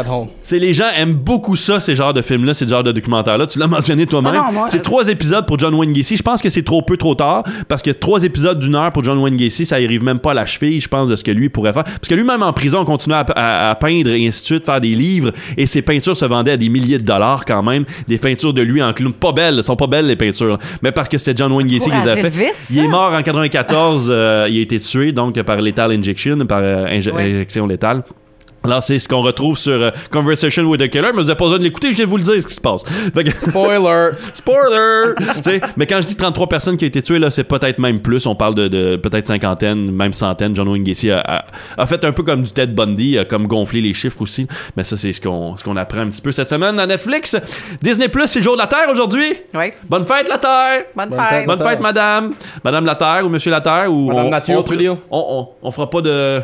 c'est 0.45 0.59
les 0.61 0.73
gens 0.73 0.85
aiment 0.97 1.15
beaucoup 1.15 1.57
ça, 1.57 1.81
ces 1.81 1.97
genres 1.97 2.15
de 2.15 2.23
films-là, 2.23 2.55
ces 2.55 2.69
genres 2.69 2.85
de 2.85 2.93
documentaires-là. 2.93 3.49
Tu 3.49 3.59
l'as 3.59 3.67
mentionné 3.67 4.07
toi-même. 4.07 4.35
Ah 4.37 4.45
non, 4.47 4.53
moi, 4.53 4.67
c'est 4.69 4.79
euh, 4.79 4.83
trois 4.83 5.09
épisodes 5.09 5.47
pour 5.47 5.59
John 5.59 5.75
Wayne 5.75 5.93
Gacy. 5.93 6.17
Je 6.17 6.23
pense 6.23 6.41
que 6.43 6.49
c'est 6.49 6.63
trop 6.63 6.81
peu, 6.83 6.97
trop 6.97 7.17
tard, 7.17 7.43
parce 7.67 7.83
que 7.83 7.91
trois 7.91 8.23
épisodes 8.23 8.59
d'une 8.61 8.77
heure 8.77 8.93
pour 8.93 9.03
John 9.03 9.19
Wayne 9.19 9.37
Gacy, 9.37 9.67
ça 9.67 9.75
arrive 9.77 10.05
même 10.05 10.21
pas 10.21 10.31
à 10.31 10.35
la 10.35 10.47
cheville, 10.47 10.81
je 10.81 10.89
pense, 10.89 11.09
de 11.09 11.17
ce 11.17 11.25
que 11.25 11.33
lui 11.33 11.49
pourrait 11.49 11.73
faire. 11.73 11.85
Parce 11.85 12.07
que 12.09 12.15
lui-même 12.15 12.43
en 12.45 12.53
prison, 12.53 12.85
à, 13.11 13.21
à- 13.35 13.71
à 13.71 13.75
peindre 13.75 14.11
et 14.15 14.27
ainsi 14.27 14.41
de 14.41 14.47
suite, 14.47 14.65
faire 14.65 14.81
des 14.81 14.95
livres, 14.95 15.33
et 15.57 15.67
ses 15.67 15.83
peintures 15.83 16.17
se 16.17 16.25
vendaient 16.25 16.53
à 16.53 16.57
des 16.57 16.69
milliers 16.69 16.99
de 16.99 17.05
dollars 17.05 17.45
quand 17.45 17.63
même. 17.63 17.85
Des 18.09 18.19
peintures 18.19 18.53
de 18.55 18.63
lui 18.63 18.83
en 18.83 18.93
clown. 18.93 19.13
Pas 19.13 19.33
belles, 19.33 19.55
elles 19.59 19.65
sont 19.65 19.77
pas 19.77 19.87
belles 19.87 20.07
les 20.07 20.17
peintures, 20.17 20.59
mais 20.83 20.93
parce 20.93 21.09
que 21.09 21.19
c'était 21.19 21.35
John 21.37 21.53
Wayne 21.53 21.67
Gacy 21.69 21.91
qui 21.91 21.97
les 21.97 22.09
a 22.09 22.15
fait. 22.17 22.23
Il 22.71 22.79
est 22.85 22.89
mort 22.89 23.13
en 23.13 23.23
94, 23.23 24.07
euh, 24.11 24.47
il 24.51 24.59
a 24.59 24.63
été 24.63 24.81
tué 24.81 25.13
donc 25.13 25.41
par 25.43 25.61
lethal 25.61 25.93
injection, 25.93 26.39
par 26.47 26.61
euh, 26.63 26.87
inje- 26.87 27.13
Ouais. 27.13 27.25
injection 27.31 27.67
létale. 27.67 28.03
Alors, 28.65 28.83
c'est 28.83 28.99
ce 28.99 29.07
qu'on 29.09 29.21
retrouve 29.23 29.59
sur 29.59 29.73
euh, 29.75 29.91
Conversation 30.11 30.63
with 30.65 30.81
a 30.81 30.89
Killer, 30.89 31.09
mais 31.15 31.21
vous 31.21 31.27
n'avez 31.29 31.35
pas 31.37 31.45
besoin 31.45 31.59
de 31.59 31.65
l'écouter, 31.65 31.93
je 31.93 31.99
de 31.99 32.05
vous 32.05 32.17
le 32.17 32.23
dire 32.23 32.41
ce 32.41 32.47
qui 32.47 32.55
se 32.55 32.61
passe. 32.61 32.83
Que- 32.83 33.31
Spoiler! 33.39 34.11
Spoiler! 34.33 35.15
Tu 35.37 35.43
sais, 35.43 35.61
mais 35.77 35.87
quand 35.87 36.01
je 36.01 36.07
dis 36.07 36.17
33 36.17 36.49
personnes 36.49 36.77
qui 36.77 36.85
ont 36.85 36.89
été 36.89 37.03
tuées, 37.03 37.19
là, 37.19 37.31
c'est 37.31 37.45
peut-être 37.45 37.79
même 37.79 38.01
plus. 38.01 38.25
On 38.27 38.35
parle 38.35 38.55
de, 38.55 38.69
de 38.69 38.97
peut-être 38.97 39.29
cinquantaine, 39.29 39.91
même 39.91 40.13
centaine. 40.15 40.57
John 40.57 40.69
Wayne 40.69 40.83
Gacy 40.85 41.11
a, 41.11 41.21
a- 41.21 41.45
a 41.77 41.87
fait 41.87 42.05
un 42.05 42.13
peu 42.13 42.23
comme 42.23 42.43
du 42.43 42.51
Ted 42.53 42.73
Bundy, 42.73 43.19
a 43.19 43.25
comme 43.25 43.47
gonflé 43.47 43.81
les 43.83 43.93
chiffres 43.93 44.23
aussi. 44.23 44.47
Mais 44.77 44.85
ça, 44.85 44.97
c'est 44.97 45.13
ce 45.13 45.21
qu'on 45.21 45.57
ce 45.57 45.65
qu'on 45.65 45.77
apprend 45.77 46.01
un 46.01 46.09
petit 46.09 46.23
peu 46.23 46.33
cette 46.33 46.49
semaine 46.49 46.81
à 46.81 46.87
Netflix. 46.87 47.37
Disney 47.83 48.09
Plus, 48.09 48.27
c'est 48.29 48.39
le 48.39 48.45
jour 48.45 48.55
de 48.55 48.61
la 48.61 48.67
Terre 48.67 48.89
aujourd'hui. 48.91 49.35
Oui. 49.55 49.67
Bonne 49.89 50.07
fête, 50.07 50.29
la 50.29 50.39
Terre! 50.39 50.85
Bonne, 50.97 51.11
Bonne 51.11 51.19
fête. 51.19 51.29
fête. 51.29 51.47
Bonne 51.47 51.59
fête, 51.59 51.81
madame. 51.81 52.33
Madame 52.65 52.87
la 52.87 52.95
Terre 52.95 53.23
ou 53.25 53.29
monsieur 53.29 53.51
la 53.51 53.61
Terre 53.61 53.93
ou 53.93 54.07
Madame 54.09 54.27
on, 54.27 54.31
Nature, 54.31 54.65
on, 54.67 54.95
on, 55.11 55.39
on, 55.39 55.49
on 55.63 55.71
fera 55.71 55.91
pas 55.91 56.01
de. 56.01 56.41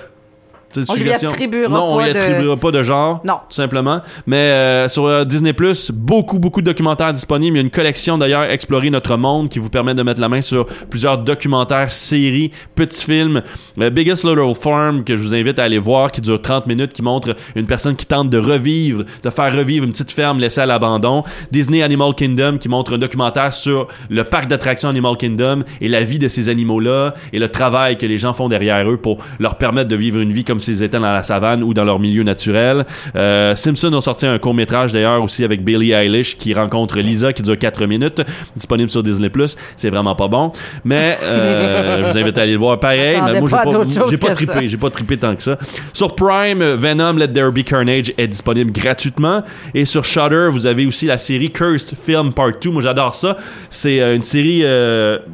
On 0.77 0.93
lui 0.95 1.01
suggestion? 1.01 1.29
attribuera 1.31 1.69
non, 1.73 1.95
on 1.95 1.99
pas 1.99 2.07
lui 2.07 2.13
de- 2.13 2.19
attribuera 2.19 2.57
pas 2.57 2.71
de 2.71 2.83
genre. 2.83 3.21
Non. 3.25 3.35
Tout 3.49 3.55
simplement. 3.57 4.01
Mais 4.27 4.37
euh, 4.37 4.89
sur 4.89 5.07
euh, 5.07 5.25
Disney 5.25 5.53
Plus, 5.53 5.91
beaucoup, 5.91 6.39
beaucoup 6.39 6.61
de 6.61 6.67
documentaires 6.67 7.13
disponibles. 7.13 7.57
Il 7.57 7.61
y 7.61 7.63
a 7.63 7.65
une 7.65 7.71
collection 7.71 8.19
d'ailleurs, 8.19 8.45
Explorer 8.45 8.91
notre 8.91 9.17
monde, 9.17 9.49
qui 9.49 9.59
vous 9.59 9.71
permet 9.71 9.95
de 9.95 10.03
mettre 10.03 10.21
la 10.21 10.29
main 10.29 10.41
sur 10.41 10.67
plusieurs 10.89 11.19
documentaires, 11.19 11.91
séries, 11.91 12.51
petits 12.75 13.05
films. 13.05 13.43
Euh, 13.81 13.91
Biggest 13.91 14.25
Little 14.25 14.55
Farm, 14.55 15.05
que 15.05 15.17
je 15.17 15.23
vous 15.23 15.35
invite 15.35 15.59
à 15.59 15.65
aller 15.65 15.79
voir, 15.79 16.11
qui 16.13 16.21
dure 16.21 16.41
30 16.41 16.67
minutes, 16.67 16.93
qui 16.93 17.03
montre 17.03 17.35
une 17.57 17.67
personne 17.67 17.97
qui 17.97 18.07
tente 18.07 18.31
de 18.31 18.39
revivre, 18.39 19.05
de 19.23 19.31
faire 19.31 19.55
revivre 19.55 19.85
une 19.85 19.93
petite 19.93 20.11
ferme 20.13 20.39
laissée 20.39 20.61
à 20.61 20.67
l'abandon. 20.67 21.25
Disney 21.51 21.83
Animal 21.83 22.15
Kingdom, 22.15 22.59
qui 22.59 22.69
montre 22.69 22.95
un 22.95 22.99
documentaire 22.99 23.53
sur 23.53 23.89
le 24.09 24.25
parc 24.25 24.47
d'attractions 24.49 24.89
Animal 24.89 25.17
Kingdom 25.17 25.63
et 25.81 25.89
la 25.89 26.03
vie 26.03 26.19
de 26.19 26.29
ces 26.29 26.49
animaux-là 26.49 27.15
et 27.33 27.39
le 27.39 27.49
travail 27.49 27.99
que 27.99 28.07
les 28.07 28.19
gens 28.19 28.33
font 28.35 28.49
derrière 28.49 28.89
eux 28.91 28.97
pour 28.97 29.19
leur 29.39 29.57
permettre 29.57 29.89
de 29.89 29.97
vivre 29.97 30.19
une 30.21 30.33
vie 30.33 30.45
comme 30.45 30.60
s'ils 30.61 30.83
étaient 30.83 30.99
dans 30.99 31.13
la 31.13 31.23
savane 31.23 31.63
ou 31.63 31.75
dans 31.75 31.85
leur 31.85 31.99
milieu 31.99 32.23
naturel. 32.23 32.85
Euh, 33.17 33.57
Simpson 33.57 33.93
ont 33.93 34.01
sorti 34.01 34.27
un 34.27 34.39
court-métrage 34.39 34.93
d'ailleurs 34.93 35.23
aussi 35.23 35.45
avec 35.45 35.65
Billie 35.65 35.93
Eilish 35.93 36.37
qui 36.37 36.55
rencontre 36.55 36.99
Lisa 36.99 37.33
qui 37.33 37.43
dure 37.43 37.59
4 37.59 37.87
minutes, 37.87 38.23
disponible 38.57 38.91
sur 38.91 39.03
Disney+. 39.03 39.31
C'est 39.77 39.91
vraiment 39.91 40.15
pas 40.15 40.29
bon. 40.29 40.53
Mais 40.85 41.19
euh, 41.23 41.99
je 42.03 42.11
vous 42.11 42.19
invite 42.19 42.39
à 42.39 42.43
aller 42.43 42.53
le 42.53 42.59
voir 42.59 42.79
pareil. 42.79 43.21
Mais 43.25 43.41
moi, 43.41 43.49
j'ai 43.49 44.17
pas 44.17 44.29
pas, 44.29 44.35
trippé. 44.35 44.69
J'ai 44.69 44.77
pas 44.77 44.91
trippé 44.91 45.17
tant 45.17 45.35
que 45.35 45.43
ça. 45.43 45.59
Sur 45.93 46.15
Prime, 46.15 46.63
Venom 46.75 47.15
Let 47.15 47.29
There 47.29 47.51
Be 47.51 47.63
Carnage 47.63 48.13
est 48.17 48.29
disponible 48.29 48.73
gratuitement. 48.73 49.43
Et 49.75 49.85
sur 49.85 50.05
Shudder, 50.05 50.49
vous 50.53 50.67
avez 50.67 50.87
aussi 50.87 51.07
la 51.07 51.19
série 51.19 51.51
Cursed 51.51 51.97
Film 51.97 52.33
Part 52.33 52.53
2. 52.63 52.71
Moi, 52.71 52.83
j'adore 52.83 53.15
ça. 53.15 53.37
C'est 53.69 54.01
euh, 54.01 54.15
une 54.15 54.23
série 54.23 54.65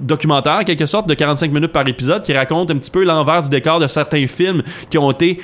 documentaire, 0.00 0.59
en 0.61 0.64
quelque 0.64 0.87
sorte, 0.87 1.09
de 1.09 1.14
45 1.14 1.52
minutes 1.52 1.73
par 1.73 1.87
épisode 1.88 2.23
qui 2.23 2.33
raconte 2.33 2.71
un 2.71 2.76
petit 2.76 2.90
peu 2.90 3.04
l'envers 3.04 3.42
du 3.42 3.49
décor 3.49 3.78
de 3.78 3.87
certains 3.87 4.26
films 4.26 4.62
qui 4.90 4.99
ont 4.99 5.06
été 5.20 5.42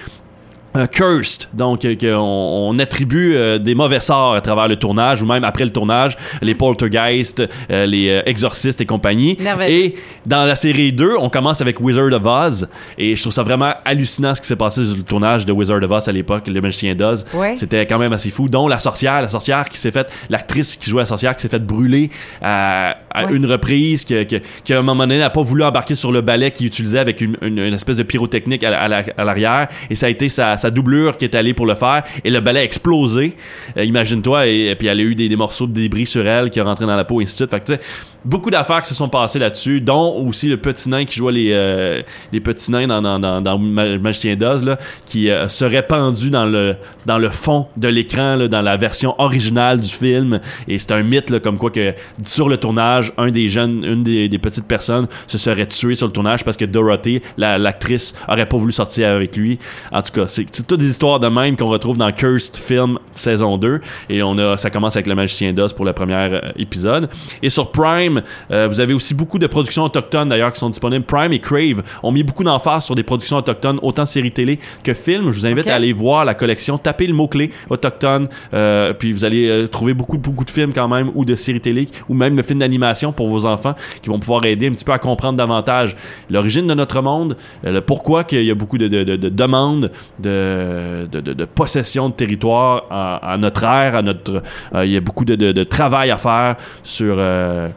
euh, 0.76 0.86
cursed, 0.86 1.48
donc 1.52 1.84
euh, 1.84 1.94
qu'on 1.96 2.72
on 2.74 2.78
attribue 2.78 3.34
euh, 3.34 3.58
des 3.58 3.74
mauvais 3.74 4.00
sorts 4.00 4.34
à 4.34 4.40
travers 4.40 4.68
le 4.68 4.76
tournage 4.76 5.22
ou 5.22 5.26
même 5.26 5.44
après 5.44 5.64
le 5.64 5.70
tournage, 5.70 6.16
les 6.40 6.54
poltergeists, 6.54 7.42
euh, 7.70 7.86
les 7.86 8.08
euh, 8.08 8.22
exorcistes 8.26 8.80
et 8.80 8.86
compagnie. 8.86 9.36
Et 9.68 9.94
dans 10.26 10.44
la 10.44 10.56
série 10.56 10.92
2, 10.92 11.16
on 11.18 11.28
commence 11.28 11.60
avec 11.60 11.80
Wizard 11.80 12.12
of 12.12 12.24
Oz 12.24 12.68
et 12.98 13.14
je 13.16 13.20
trouve 13.20 13.32
ça 13.32 13.42
vraiment 13.42 13.74
hallucinant 13.84 14.34
ce 14.34 14.40
qui 14.40 14.46
s'est 14.46 14.56
passé 14.56 14.84
sur 14.86 14.96
le 14.96 15.02
tournage 15.02 15.44
de 15.46 15.52
Wizard 15.52 15.82
of 15.82 15.90
Oz 15.90 16.08
à 16.08 16.12
l'époque, 16.12 16.44
le 16.48 16.60
magicien 16.60 16.94
d'Oz. 16.94 17.26
Ouais. 17.34 17.54
C'était 17.56 17.86
quand 17.86 17.98
même 17.98 18.12
assez 18.12 18.30
fou, 18.30 18.48
dont 18.48 18.66
la 18.68 18.78
sorcière, 18.78 19.20
la 19.20 19.28
sorcière 19.28 19.68
qui 19.68 19.78
s'est 19.78 19.90
faite, 19.90 20.10
l'actrice 20.30 20.76
qui 20.76 20.88
jouait 20.90 21.02
la 21.02 21.06
sorcière 21.06 21.36
qui 21.36 21.42
s'est 21.42 21.48
faite 21.48 21.66
brûler 21.66 22.10
à, 22.40 22.96
à 23.10 23.24
Ouais. 23.26 23.34
une 23.34 23.46
reprise, 23.46 24.04
que, 24.04 24.22
qui 24.24 24.72
à 24.72 24.78
un 24.78 24.82
moment 24.82 25.04
donné 25.04 25.18
n'a 25.18 25.30
pas 25.30 25.42
voulu 25.42 25.62
embarquer 25.62 25.94
sur 25.94 26.10
le 26.12 26.22
balai 26.22 26.50
qu'il 26.50 26.66
utilisait 26.66 26.98
avec 26.98 27.20
une, 27.20 27.36
une- 27.42 27.58
une 27.58 27.74
espèce 27.74 27.98
de 27.98 28.02
pyrotechnique 28.02 28.64
à, 28.64 28.80
à 28.80 28.88
la- 28.88 29.04
à 29.16 29.24
l'arrière 29.24 29.68
et 29.90 29.94
ça 29.94 30.06
a 30.06 30.08
été 30.08 30.28
sa, 30.28 30.56
sa 30.62 30.70
doublure 30.70 31.16
qui 31.16 31.24
est 31.24 31.34
allée 31.34 31.54
pour 31.54 31.66
le 31.66 31.74
faire 31.74 32.02
et 32.24 32.30
le 32.30 32.40
balai 32.40 32.60
a 32.60 32.64
explosé. 32.64 33.36
Euh, 33.76 33.84
Imagine-toi, 33.84 34.46
et, 34.48 34.68
et 34.70 34.74
puis 34.74 34.86
elle 34.88 35.00
a 35.00 35.02
eu 35.02 35.14
des, 35.14 35.28
des 35.28 35.36
morceaux 35.36 35.66
de 35.66 35.72
débris 35.72 36.06
sur 36.06 36.26
elle 36.26 36.50
qui 36.50 36.60
ont 36.60 36.64
rentré 36.64 36.86
dans 36.86 36.96
la 36.96 37.04
peau 37.04 37.20
et 37.20 37.24
ainsi 37.24 37.34
de 37.34 37.36
suite. 37.36 37.50
Fait 37.50 37.60
que, 37.60 37.82
beaucoup 38.24 38.50
d'affaires 38.50 38.82
qui 38.82 38.88
se 38.88 38.94
sont 38.94 39.08
passées 39.08 39.38
là-dessus, 39.40 39.80
dont 39.80 40.24
aussi 40.26 40.48
le 40.48 40.56
petit 40.56 40.88
nain 40.88 41.04
qui 41.04 41.16
jouait 41.16 41.32
les, 41.32 41.50
euh, 41.52 42.02
les 42.32 42.40
petits 42.40 42.70
nains 42.70 42.86
dans, 42.86 43.02
dans, 43.02 43.18
dans, 43.18 43.40
dans 43.40 43.58
Ma- 43.58 43.98
Magicien 43.98 44.36
d'Oz, 44.36 44.64
qui 45.06 45.28
euh, 45.28 45.48
serait 45.48 45.86
pendu 45.86 46.30
dans 46.30 46.46
le, 46.46 46.76
dans 47.04 47.18
le 47.18 47.30
fond 47.30 47.66
de 47.76 47.88
l'écran, 47.88 48.38
dans 48.48 48.62
la 48.62 48.76
version 48.76 49.14
originale 49.20 49.80
du 49.80 49.88
film. 49.88 50.40
Et 50.68 50.78
c'est 50.78 50.92
un 50.92 51.02
mythe, 51.02 51.30
là, 51.30 51.40
comme 51.40 51.58
quoi 51.58 51.70
que 51.70 51.94
sur 52.24 52.48
le 52.48 52.56
tournage, 52.56 53.12
un 53.18 53.30
des 53.30 53.48
jeunes, 53.48 53.84
une 53.84 54.02
des, 54.04 54.28
des 54.28 54.38
petites 54.38 54.68
personnes 54.68 55.08
se 55.26 55.36
serait 55.38 55.66
tuée 55.66 55.96
sur 55.96 56.06
le 56.06 56.12
tournage 56.12 56.44
parce 56.44 56.56
que 56.56 56.64
Dorothy, 56.64 57.20
la- 57.36 57.58
l'actrice, 57.58 58.14
aurait 58.28 58.46
pas 58.46 58.56
voulu 58.56 58.72
sortir 58.72 59.08
avec 59.08 59.36
lui. 59.36 59.58
En 59.90 60.00
tout 60.02 60.12
cas, 60.12 60.28
c'est 60.28 60.44
c'est 60.52 60.66
toutes 60.66 60.80
des 60.80 60.88
histoires 60.88 61.18
de 61.20 61.28
même 61.28 61.56
qu'on 61.56 61.68
retrouve 61.68 61.96
dans 61.96 62.10
Cursed 62.12 62.56
Film 62.56 62.98
saison 63.14 63.56
2. 63.58 63.80
Et 64.10 64.22
on 64.22 64.36
a, 64.38 64.56
ça 64.56 64.70
commence 64.70 64.96
avec 64.96 65.06
le 65.06 65.14
Magicien 65.14 65.52
d'Oz 65.52 65.72
pour 65.72 65.84
le 65.84 65.92
premier 65.92 66.14
euh, 66.14 66.40
épisode. 66.56 67.08
Et 67.42 67.50
sur 67.50 67.70
Prime, 67.70 68.22
euh, 68.50 68.68
vous 68.68 68.80
avez 68.80 68.94
aussi 68.94 69.14
beaucoup 69.14 69.38
de 69.38 69.46
productions 69.46 69.84
autochtones 69.84 70.28
d'ailleurs 70.28 70.52
qui 70.52 70.58
sont 70.60 70.68
disponibles. 70.70 71.04
Prime 71.04 71.32
et 71.32 71.38
Crave 71.40 71.82
ont 72.02 72.12
mis 72.12 72.22
beaucoup 72.22 72.44
d'emphase 72.44 72.84
sur 72.84 72.94
des 72.94 73.02
productions 73.02 73.36
autochtones, 73.38 73.78
autant 73.82 74.06
séries 74.06 74.30
télé 74.32 74.58
que 74.84 74.94
films. 74.94 75.30
Je 75.30 75.38
vous 75.38 75.46
invite 75.46 75.66
à 75.68 75.76
aller 75.76 75.92
voir 75.92 76.24
la 76.24 76.34
collection, 76.34 76.78
tapez 76.78 77.06
le 77.06 77.14
mot-clé 77.14 77.50
autochtone, 77.70 78.28
euh, 78.54 78.92
puis 78.92 79.12
vous 79.12 79.24
allez 79.24 79.66
trouver 79.70 79.94
beaucoup, 79.94 80.18
beaucoup 80.18 80.44
de 80.44 80.50
films 80.50 80.72
quand 80.74 80.88
même, 80.88 81.10
ou 81.14 81.24
de 81.24 81.34
séries 81.34 81.60
télé, 81.60 81.88
ou 82.08 82.14
même 82.14 82.36
de 82.36 82.42
films 82.42 82.58
d'animation 82.60 83.12
pour 83.12 83.28
vos 83.28 83.46
enfants 83.46 83.74
qui 84.02 84.08
vont 84.10 84.18
pouvoir 84.18 84.44
aider 84.44 84.68
un 84.68 84.72
petit 84.72 84.84
peu 84.84 84.92
à 84.92 84.98
comprendre 84.98 85.36
davantage 85.38 85.96
l'origine 86.30 86.66
de 86.66 86.74
notre 86.74 87.00
monde, 87.02 87.36
le 87.64 87.80
pourquoi 87.80 88.24
qu'il 88.24 88.44
y 88.44 88.50
a 88.50 88.54
beaucoup 88.54 88.78
de, 88.78 88.88
de- 88.88 89.04
de- 89.04 89.16
de 89.16 89.28
demandes 89.28 89.90
de, 90.18 90.41
de, 90.42 91.20
de- 91.20 91.32
de 91.32 91.44
possession 91.44 92.08
de 92.08 92.14
territoire 92.14 92.84
à, 92.90 93.32
à 93.32 93.36
notre 93.38 93.64
ère, 93.64 93.94
à 93.96 94.02
notre, 94.02 94.42
euh, 94.74 94.84
il 94.84 94.92
y 94.92 94.96
a 94.96 95.00
beaucoup 95.00 95.24
de, 95.24 95.64
travail 95.64 96.10
à 96.10 96.16
faire 96.16 96.56
sur 96.82 97.14
euh, 97.18 97.68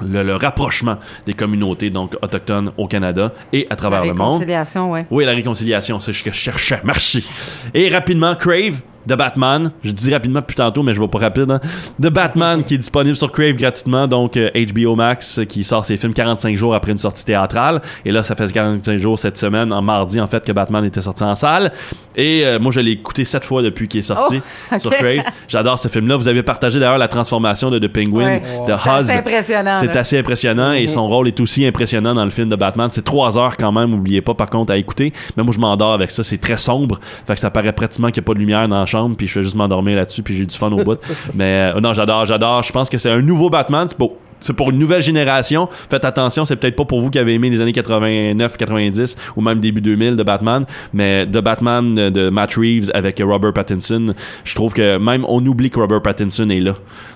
le, 0.00 0.22
le 0.22 0.36
rapprochement 0.36 0.96
des 1.26 1.32
communautés 1.34 1.90
donc 1.90 2.14
autochtones 2.22 2.70
au 2.76 2.86
Canada 2.86 3.32
et 3.52 3.66
à 3.70 3.76
travers 3.76 4.00
La 4.00 4.06
le 4.08 4.12
monde. 4.14 4.32
réconciliation, 4.32 4.90
ouais. 4.92 5.06
Oui, 5.10 5.24
la 5.24 5.32
réconciliation, 5.32 5.98
c'est 6.00 6.12
ce 6.12 6.22
que 6.22 6.30
je 6.30 6.36
cherchais. 6.36 6.80
Merci. 6.84 7.28
Et 7.74 7.88
rapidement, 7.88 8.34
Crave? 8.34 8.80
De 9.06 9.14
Batman. 9.14 9.70
Je 9.82 9.90
dis 9.90 10.12
rapidement 10.12 10.42
plus 10.42 10.56
tantôt, 10.56 10.82
mais 10.82 10.92
je 10.94 11.00
vais 11.00 11.08
pas 11.08 11.18
rapide. 11.18 11.50
Hein. 11.50 11.60
De 11.98 12.08
Batman 12.08 12.64
qui 12.64 12.74
est 12.74 12.78
disponible 12.78 13.16
sur 13.16 13.30
Crave 13.32 13.54
gratuitement. 13.54 14.06
Donc 14.06 14.36
euh, 14.36 14.50
HBO 14.54 14.94
Max 14.96 15.38
euh, 15.38 15.44
qui 15.44 15.64
sort 15.64 15.84
ses 15.84 15.96
films 15.96 16.12
45 16.14 16.56
jours 16.56 16.74
après 16.74 16.92
une 16.92 16.98
sortie 16.98 17.24
théâtrale. 17.24 17.80
Et 18.04 18.12
là, 18.12 18.22
ça 18.22 18.34
fait 18.34 18.50
45 18.50 18.96
jours 18.98 19.18
cette 19.18 19.36
semaine, 19.36 19.72
en 19.72 19.82
mardi 19.82 20.20
en 20.20 20.26
fait, 20.26 20.44
que 20.44 20.52
Batman 20.52 20.84
était 20.84 21.00
sorti 21.00 21.22
en 21.24 21.34
salle. 21.34 21.72
Et 22.16 22.42
euh, 22.46 22.58
moi, 22.58 22.72
je 22.72 22.80
l'ai 22.80 22.92
écouté 22.92 23.24
sept 23.24 23.44
fois 23.44 23.62
depuis 23.62 23.88
qu'il 23.88 24.00
est 24.00 24.02
sorti 24.02 24.40
Oh, 24.72 24.76
sur 24.78 24.90
Crave. 24.90 25.22
J'adore 25.48 25.78
ce 25.78 25.88
film-là. 25.88 26.16
Vous 26.16 26.28
avez 26.28 26.42
partagé 26.42 26.80
d'ailleurs 26.80 26.98
la 26.98 27.08
transformation 27.08 27.70
de 27.70 27.78
The 27.78 27.88
Penguin 27.88 28.16
Ouais. 28.26 28.42
de 28.66 28.72
C'est 28.72 28.88
Huz. 28.88 28.92
assez 29.00 29.12
impressionnant. 29.18 29.74
C'est 29.80 29.96
assez 29.96 30.18
impressionnant 30.18 30.72
et 30.72 30.86
son 30.86 31.06
rôle 31.06 31.28
est 31.28 31.38
aussi 31.40 31.66
impressionnant 31.66 32.14
dans 32.14 32.24
le 32.24 32.30
film 32.30 32.48
de 32.48 32.56
Batman. 32.56 32.88
C'est 32.90 33.04
trois 33.04 33.36
heures 33.38 33.56
quand 33.56 33.70
même, 33.72 33.92
oubliez 33.94 34.20
pas 34.22 34.34
par 34.34 34.48
contre 34.48 34.72
à 34.72 34.76
écouter. 34.78 35.12
Mais 35.36 35.42
moi 35.42 35.52
je 35.54 35.60
m'endors 35.60 35.92
avec 35.92 36.10
ça, 36.10 36.24
c'est 36.24 36.38
très 36.38 36.56
sombre. 36.56 36.98
Fait 37.26 37.34
que 37.34 37.40
ça 37.40 37.50
paraît 37.50 37.72
pratiquement 37.72 38.08
qu'il 38.08 38.20
n'y 38.22 38.24
a 38.24 38.28
pas 38.28 38.34
de 38.34 38.38
lumière 38.38 38.66
dans 38.68 38.80
la 38.80 38.86
chambre, 38.86 38.95
puis 39.16 39.26
je 39.26 39.32
fais 39.32 39.42
juste 39.42 39.54
m'endormir 39.56 39.96
là-dessus, 39.96 40.22
puis 40.22 40.34
j'ai 40.36 40.46
du 40.46 40.56
fun 40.56 40.70
au 40.72 40.82
bout. 40.84 40.98
Mais 41.34 41.72
euh, 41.74 41.80
non, 41.80 41.92
j'adore, 41.92 42.24
j'adore. 42.26 42.62
Je 42.62 42.72
pense 42.72 42.88
que 42.90 42.98
c'est 42.98 43.10
un 43.10 43.20
nouveau 43.22 43.50
Batman. 43.50 43.86
C'est 43.88 43.98
beau. 43.98 44.18
C'est 44.38 44.52
pour 44.52 44.68
une 44.70 44.78
nouvelle 44.78 45.02
génération. 45.02 45.66
Faites 45.88 46.04
attention, 46.04 46.44
c'est 46.44 46.56
peut-être 46.56 46.76
pas 46.76 46.84
pour 46.84 47.00
vous 47.00 47.08
qui 47.10 47.18
avez 47.18 47.32
aimé 47.32 47.48
les 47.48 47.62
années 47.62 47.72
89, 47.72 48.58
90 48.58 49.16
ou 49.34 49.40
même 49.40 49.60
début 49.60 49.80
2000 49.80 50.14
de 50.14 50.22
Batman, 50.22 50.66
mais 50.92 51.24
de 51.24 51.40
Batman 51.40 51.94
de- 51.94 52.10
de 52.10 52.28
Matt 52.28 52.54
Reeves 52.54 52.90
avec 52.92 53.20
Robert 53.24 53.54
Pattinson, 53.54 54.14
je 54.44 54.54
trouve 54.54 54.74
que 54.74 54.98
même 54.98 55.24
on 55.26 55.44
oublie 55.46 55.70
que 55.70 55.80
Robert 55.80 56.02
Pattinson 56.02 56.50
est 56.50 56.60
là. 56.60 56.74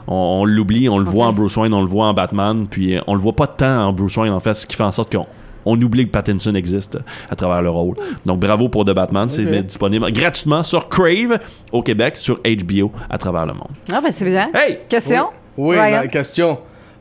On, 0.09 0.15
on 0.41 0.45
l'oublie, 0.47 0.89
on 0.89 0.97
le 0.99 1.05
voit 1.05 1.27
en 1.27 1.33
Bruce 1.35 1.59
Wayne, 1.59 1.75
on 1.75 1.83
le 1.83 1.87
voit 1.89 2.07
en 2.07 2.15
Batman, 2.15 2.67
puis 2.69 2.97
euh, 2.97 3.01
on 3.07 3.15
le 3.15 3.21
voit 3.21 3.37
pas 3.37 3.47
tant 3.47 3.89
en 3.89 3.93
Bruce 3.93 4.17
Wayne 4.17 4.33
en 4.33 4.41
fait, 4.41 4.55
ce 4.55 4.67
qui 4.67 4.75
fait 4.75 4.83
en 4.83 4.91
sorte 4.93 5.13
qu'on 5.15 5.27
on 5.65 5.81
oublie 5.81 6.07
que 6.07 6.11
Pattinson 6.11 6.55
existe 6.55 6.99
à 7.31 7.37
travers 7.37 7.63
le 7.63 7.71
rôle. 7.71 7.95
Donc 8.25 8.41
bravo 8.41 8.69
pour 8.69 8.85
The 8.85 8.93
Batman, 8.93 9.29
c'est 9.29 9.45
disponible 9.63 10.11
gratuitement 10.13 10.63
sur 10.63 10.89
Crave 10.89 11.39
au 11.73 11.83
Québec, 11.83 12.17
sur 12.17 12.41
HBO 12.43 12.93
à 13.09 13.19
travers 13.19 13.47
le 13.47 13.55
monde. 13.55 13.71
Ah, 13.93 14.01
ben 14.03 14.11
c'est 14.11 14.25
bien. 14.25 14.51
Hey! 14.55 14.79
Question? 14.89 15.29
Oui, 15.57 15.77
question. 16.11 16.59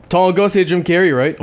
Ton 0.08 0.30
gars, 0.32 0.48
c'est 0.48 0.66
Jim 0.66 0.80
Carrey, 0.82 1.12
right? 1.12 1.36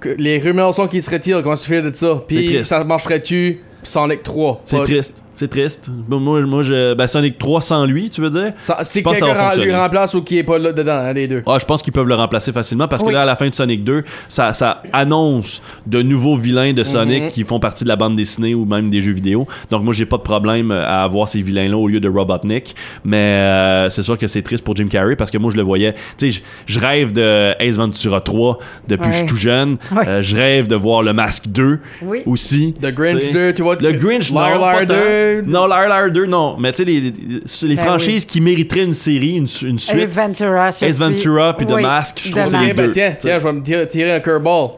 Que- 0.00 0.14
Les 0.18 0.38
rumeurs 0.38 0.74
sont 0.74 0.86
qu'il 0.86 1.02
se 1.02 1.10
retire. 1.10 1.42
Comment 1.42 1.56
tu 1.56 1.66
fais 1.66 1.80
de 1.80 1.94
ça? 1.94 2.22
Puis 2.28 2.62
ça 2.64 2.84
marcherait-tu 2.84 3.60
Sonic 3.82 4.22
3? 4.22 4.62
C'est 4.66 4.76
triste. 4.84 5.23
C'est 5.34 5.48
triste. 5.48 5.90
Moi, 6.08 6.40
moi 6.42 6.62
je, 6.62 6.94
ben, 6.94 7.08
Sonic 7.08 7.38
3 7.38 7.60
sans 7.60 7.86
lui, 7.86 8.08
tu 8.08 8.20
veux 8.20 8.30
dire? 8.30 8.52
C'est 8.60 9.02
quelqu'un 9.02 9.54
lui 9.56 9.74
remplace 9.74 10.14
ou 10.14 10.22
qui 10.22 10.38
est 10.38 10.44
pas 10.44 10.58
là 10.58 10.72
dedans, 10.72 10.92
hein, 10.92 11.12
les 11.12 11.26
deux. 11.26 11.42
Ah, 11.46 11.58
je 11.60 11.64
pense 11.64 11.82
qu'ils 11.82 11.92
peuvent 11.92 12.06
le 12.06 12.14
remplacer 12.14 12.52
facilement 12.52 12.86
parce 12.86 13.02
que 13.02 13.10
là, 13.10 13.22
à 13.22 13.24
la 13.24 13.36
fin 13.36 13.48
de 13.48 13.54
Sonic 13.54 13.82
2, 13.82 14.04
ça, 14.28 14.52
ça 14.52 14.82
annonce 14.92 15.60
de 15.86 16.02
nouveaux 16.02 16.36
vilains 16.36 16.72
de 16.72 16.82
mhm. 16.82 16.86
Sonic 16.86 17.28
qui 17.30 17.44
font 17.44 17.58
partie 17.58 17.84
de 17.84 17.88
la 17.88 17.96
bande 17.96 18.16
dessinée 18.16 18.54
ou 18.54 18.64
même 18.64 18.90
des 18.90 19.00
jeux 19.00 19.12
vidéo. 19.12 19.46
Donc, 19.70 19.82
moi, 19.82 19.92
j'ai 19.92 20.06
pas 20.06 20.18
de 20.18 20.22
problème 20.22 20.70
à 20.70 21.02
avoir 21.02 21.28
ces 21.28 21.42
vilains-là 21.42 21.76
au 21.76 21.88
lieu 21.88 22.00
de 22.00 22.08
Robotnik. 22.08 22.76
Mais 23.04 23.16
euh, 23.16 23.88
c'est 23.90 24.02
sûr 24.02 24.16
que 24.16 24.28
c'est 24.28 24.42
triste 24.42 24.62
pour 24.62 24.76
Jim 24.76 24.86
Carrey 24.88 25.16
parce 25.16 25.30
que 25.30 25.38
moi, 25.38 25.50
je 25.50 25.56
le 25.56 25.62
voyais. 25.62 25.94
Tu 26.16 26.32
sais, 26.32 26.42
je 26.66 26.78
rêve 26.78 27.12
de 27.12 27.54
Ace 27.58 27.76
Ventura 27.76 28.20
3 28.20 28.58
depuis 28.86 29.06
ouais. 29.06 29.12
je 29.12 29.18
suis 29.18 29.26
tout 29.26 29.36
jeune. 29.36 29.78
Euh, 30.06 30.22
je 30.22 30.36
rêve 30.36 30.68
de 30.68 30.76
voir 30.76 31.02
le 31.02 31.12
Masque 31.12 31.48
2 31.48 31.80
aussi. 32.26 32.74
Le 32.82 32.90
Grinch 32.90 33.32
2, 33.32 33.54
tu 33.54 33.62
vois. 33.62 33.76
Le 33.80 33.92
Grinch, 33.92 34.30
Liar, 34.30 34.86
2. 34.86 35.23
Non, 35.46 35.66
la 35.66 35.76
1, 35.76 35.88
la 35.88 35.96
1, 35.96 36.08
2, 36.08 36.26
non. 36.26 36.56
Mais 36.58 36.72
tu 36.72 36.84
sais, 36.84 37.66
les, 37.66 37.76
ben 37.76 37.84
franchises 37.84 38.24
qui 38.24 38.40
mériteraient 38.40 38.84
une 38.84 38.94
série, 38.94 39.32
une, 39.32 39.46
suite. 39.46 39.96
Ace 39.96 40.14
Ventura, 40.14 40.68
Ace 40.68 40.98
Ventura, 40.98 41.56
puis 41.56 41.66
The 41.66 41.80
Mask, 41.80 42.20
je 42.24 42.30
trouve 42.30 42.52
que 42.52 42.70
eh 42.70 42.72
ben, 42.72 42.90
Tiens, 42.90 43.16
tiens, 43.18 43.38
je 43.38 43.44
vais 43.44 43.52
me 43.52 43.86
tirer, 43.86 44.12
un 44.12 44.20
curveball. 44.20 44.70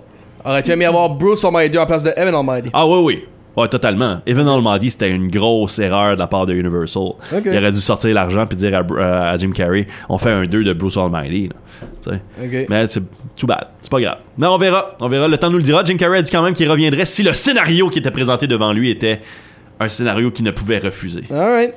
Aurais-tu 0.45 0.71
aimé 0.71 0.85
avoir 0.85 1.11
Bruce 1.11 1.45
Almighty 1.45 1.77
en 1.77 1.87
place 1.87 2.05
de 2.05 2.13
Evan 2.17 2.35
Almighty? 2.35 2.71
Ah 2.73 2.87
oui, 2.87 2.99
oui. 3.03 3.25
Ouais, 3.57 3.69
totalement. 3.69 4.21
Evan 4.27 4.47
Almighty, 4.49 4.91
c'était 4.91 5.09
une 5.09 5.31
grosse 5.31 5.79
erreur 5.79 6.15
de 6.15 6.21
la 6.21 6.27
part 6.27 6.45
de 6.45 6.53
Universal. 6.53 7.15
Okay. 7.33 7.51
Il 7.51 7.57
aurait 7.57 7.73
dû 7.73 7.81
sortir 7.81 8.13
l'argent 8.13 8.47
puis 8.47 8.57
dire 8.57 8.77
à, 8.77 8.83
euh, 8.83 9.39
Jim 9.39 9.51
Carrey, 9.53 9.87
on 10.11 10.19
fait 10.19 10.31
un 10.31 10.45
2 10.45 10.63
de 10.63 10.73
Bruce 10.75 10.99
Almighty. 10.99 11.49
Là. 11.49 12.19
Mais 12.69 12.87
c'est 12.89 13.03
too 13.35 13.47
bad. 13.47 13.69
C'est 13.81 13.91
pas 13.91 14.01
grave. 14.01 14.19
Mais 14.37 14.47
on 14.47 14.59
verra. 14.59 14.97
On 15.01 15.09
verra. 15.09 15.27
Le 15.27 15.39
temps 15.39 15.49
nous 15.49 15.57
le 15.57 15.63
dira. 15.63 15.83
Jim 15.85 15.97
Carrey 15.97 16.19
a 16.19 16.23
dit 16.23 16.31
quand 16.31 16.43
même 16.43 16.53
qu'il 16.53 16.71
reviendrait 16.71 17.07
si 17.07 17.23
le 17.23 17.33
scénario 17.33 17.89
qui 17.89 17.99
était 17.99 18.11
présenté 18.11 18.47
devant 18.47 18.75
lui 18.75 18.91
était 18.91 19.23
un 19.81 19.89
scénario 19.89 20.31
qu'il 20.31 20.45
ne 20.45 20.51
pouvait 20.51 20.79
refuser. 20.79 21.25
Alright. 21.31 21.75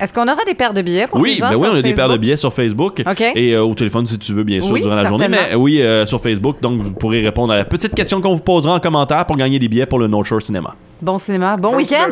Est-ce 0.00 0.12
qu'on 0.12 0.24
aura 0.24 0.44
des 0.44 0.54
paires 0.54 0.74
de 0.74 0.82
billets 0.82 1.06
pour 1.06 1.18
les 1.18 1.22
Oui, 1.32 1.36
gens 1.36 1.50
ben 1.50 1.54
oui, 1.56 1.62
sur 1.64 1.72
on 1.72 1.76
a 1.76 1.82
des 1.82 1.94
paires 1.94 2.08
de 2.08 2.16
billets 2.16 2.36
sur 2.36 2.52
Facebook 2.52 3.00
OK. 3.08 3.20
et 3.20 3.52
euh, 3.54 3.62
au 3.62 3.74
téléphone 3.74 4.06
si 4.06 4.18
tu 4.18 4.32
veux, 4.32 4.42
bien 4.42 4.60
sûr, 4.60 4.72
Oui, 4.72 4.80
durant 4.82 4.96
la 4.96 5.04
journée. 5.04 5.28
Mais 5.28 5.54
oui, 5.54 5.80
euh, 5.80 6.04
sur 6.04 6.20
Facebook, 6.20 6.56
donc 6.60 6.78
vous 6.80 6.90
pourrez 6.90 7.20
répondre 7.20 7.52
à 7.52 7.56
la 7.56 7.64
petite 7.64 7.94
question 7.94 8.20
qu'on 8.20 8.34
vous 8.34 8.42
posera 8.42 8.74
en 8.74 8.80
commentaire 8.80 9.24
pour 9.24 9.36
gagner 9.36 9.58
des 9.60 9.68
billets 9.68 9.86
pour 9.86 10.00
le 10.00 10.08
North 10.08 10.26
Shore 10.26 10.42
Cinéma. 10.42 10.74
Bon 11.00 11.18
cinéma, 11.18 11.56
bon 11.56 11.76
week-end. 11.76 12.08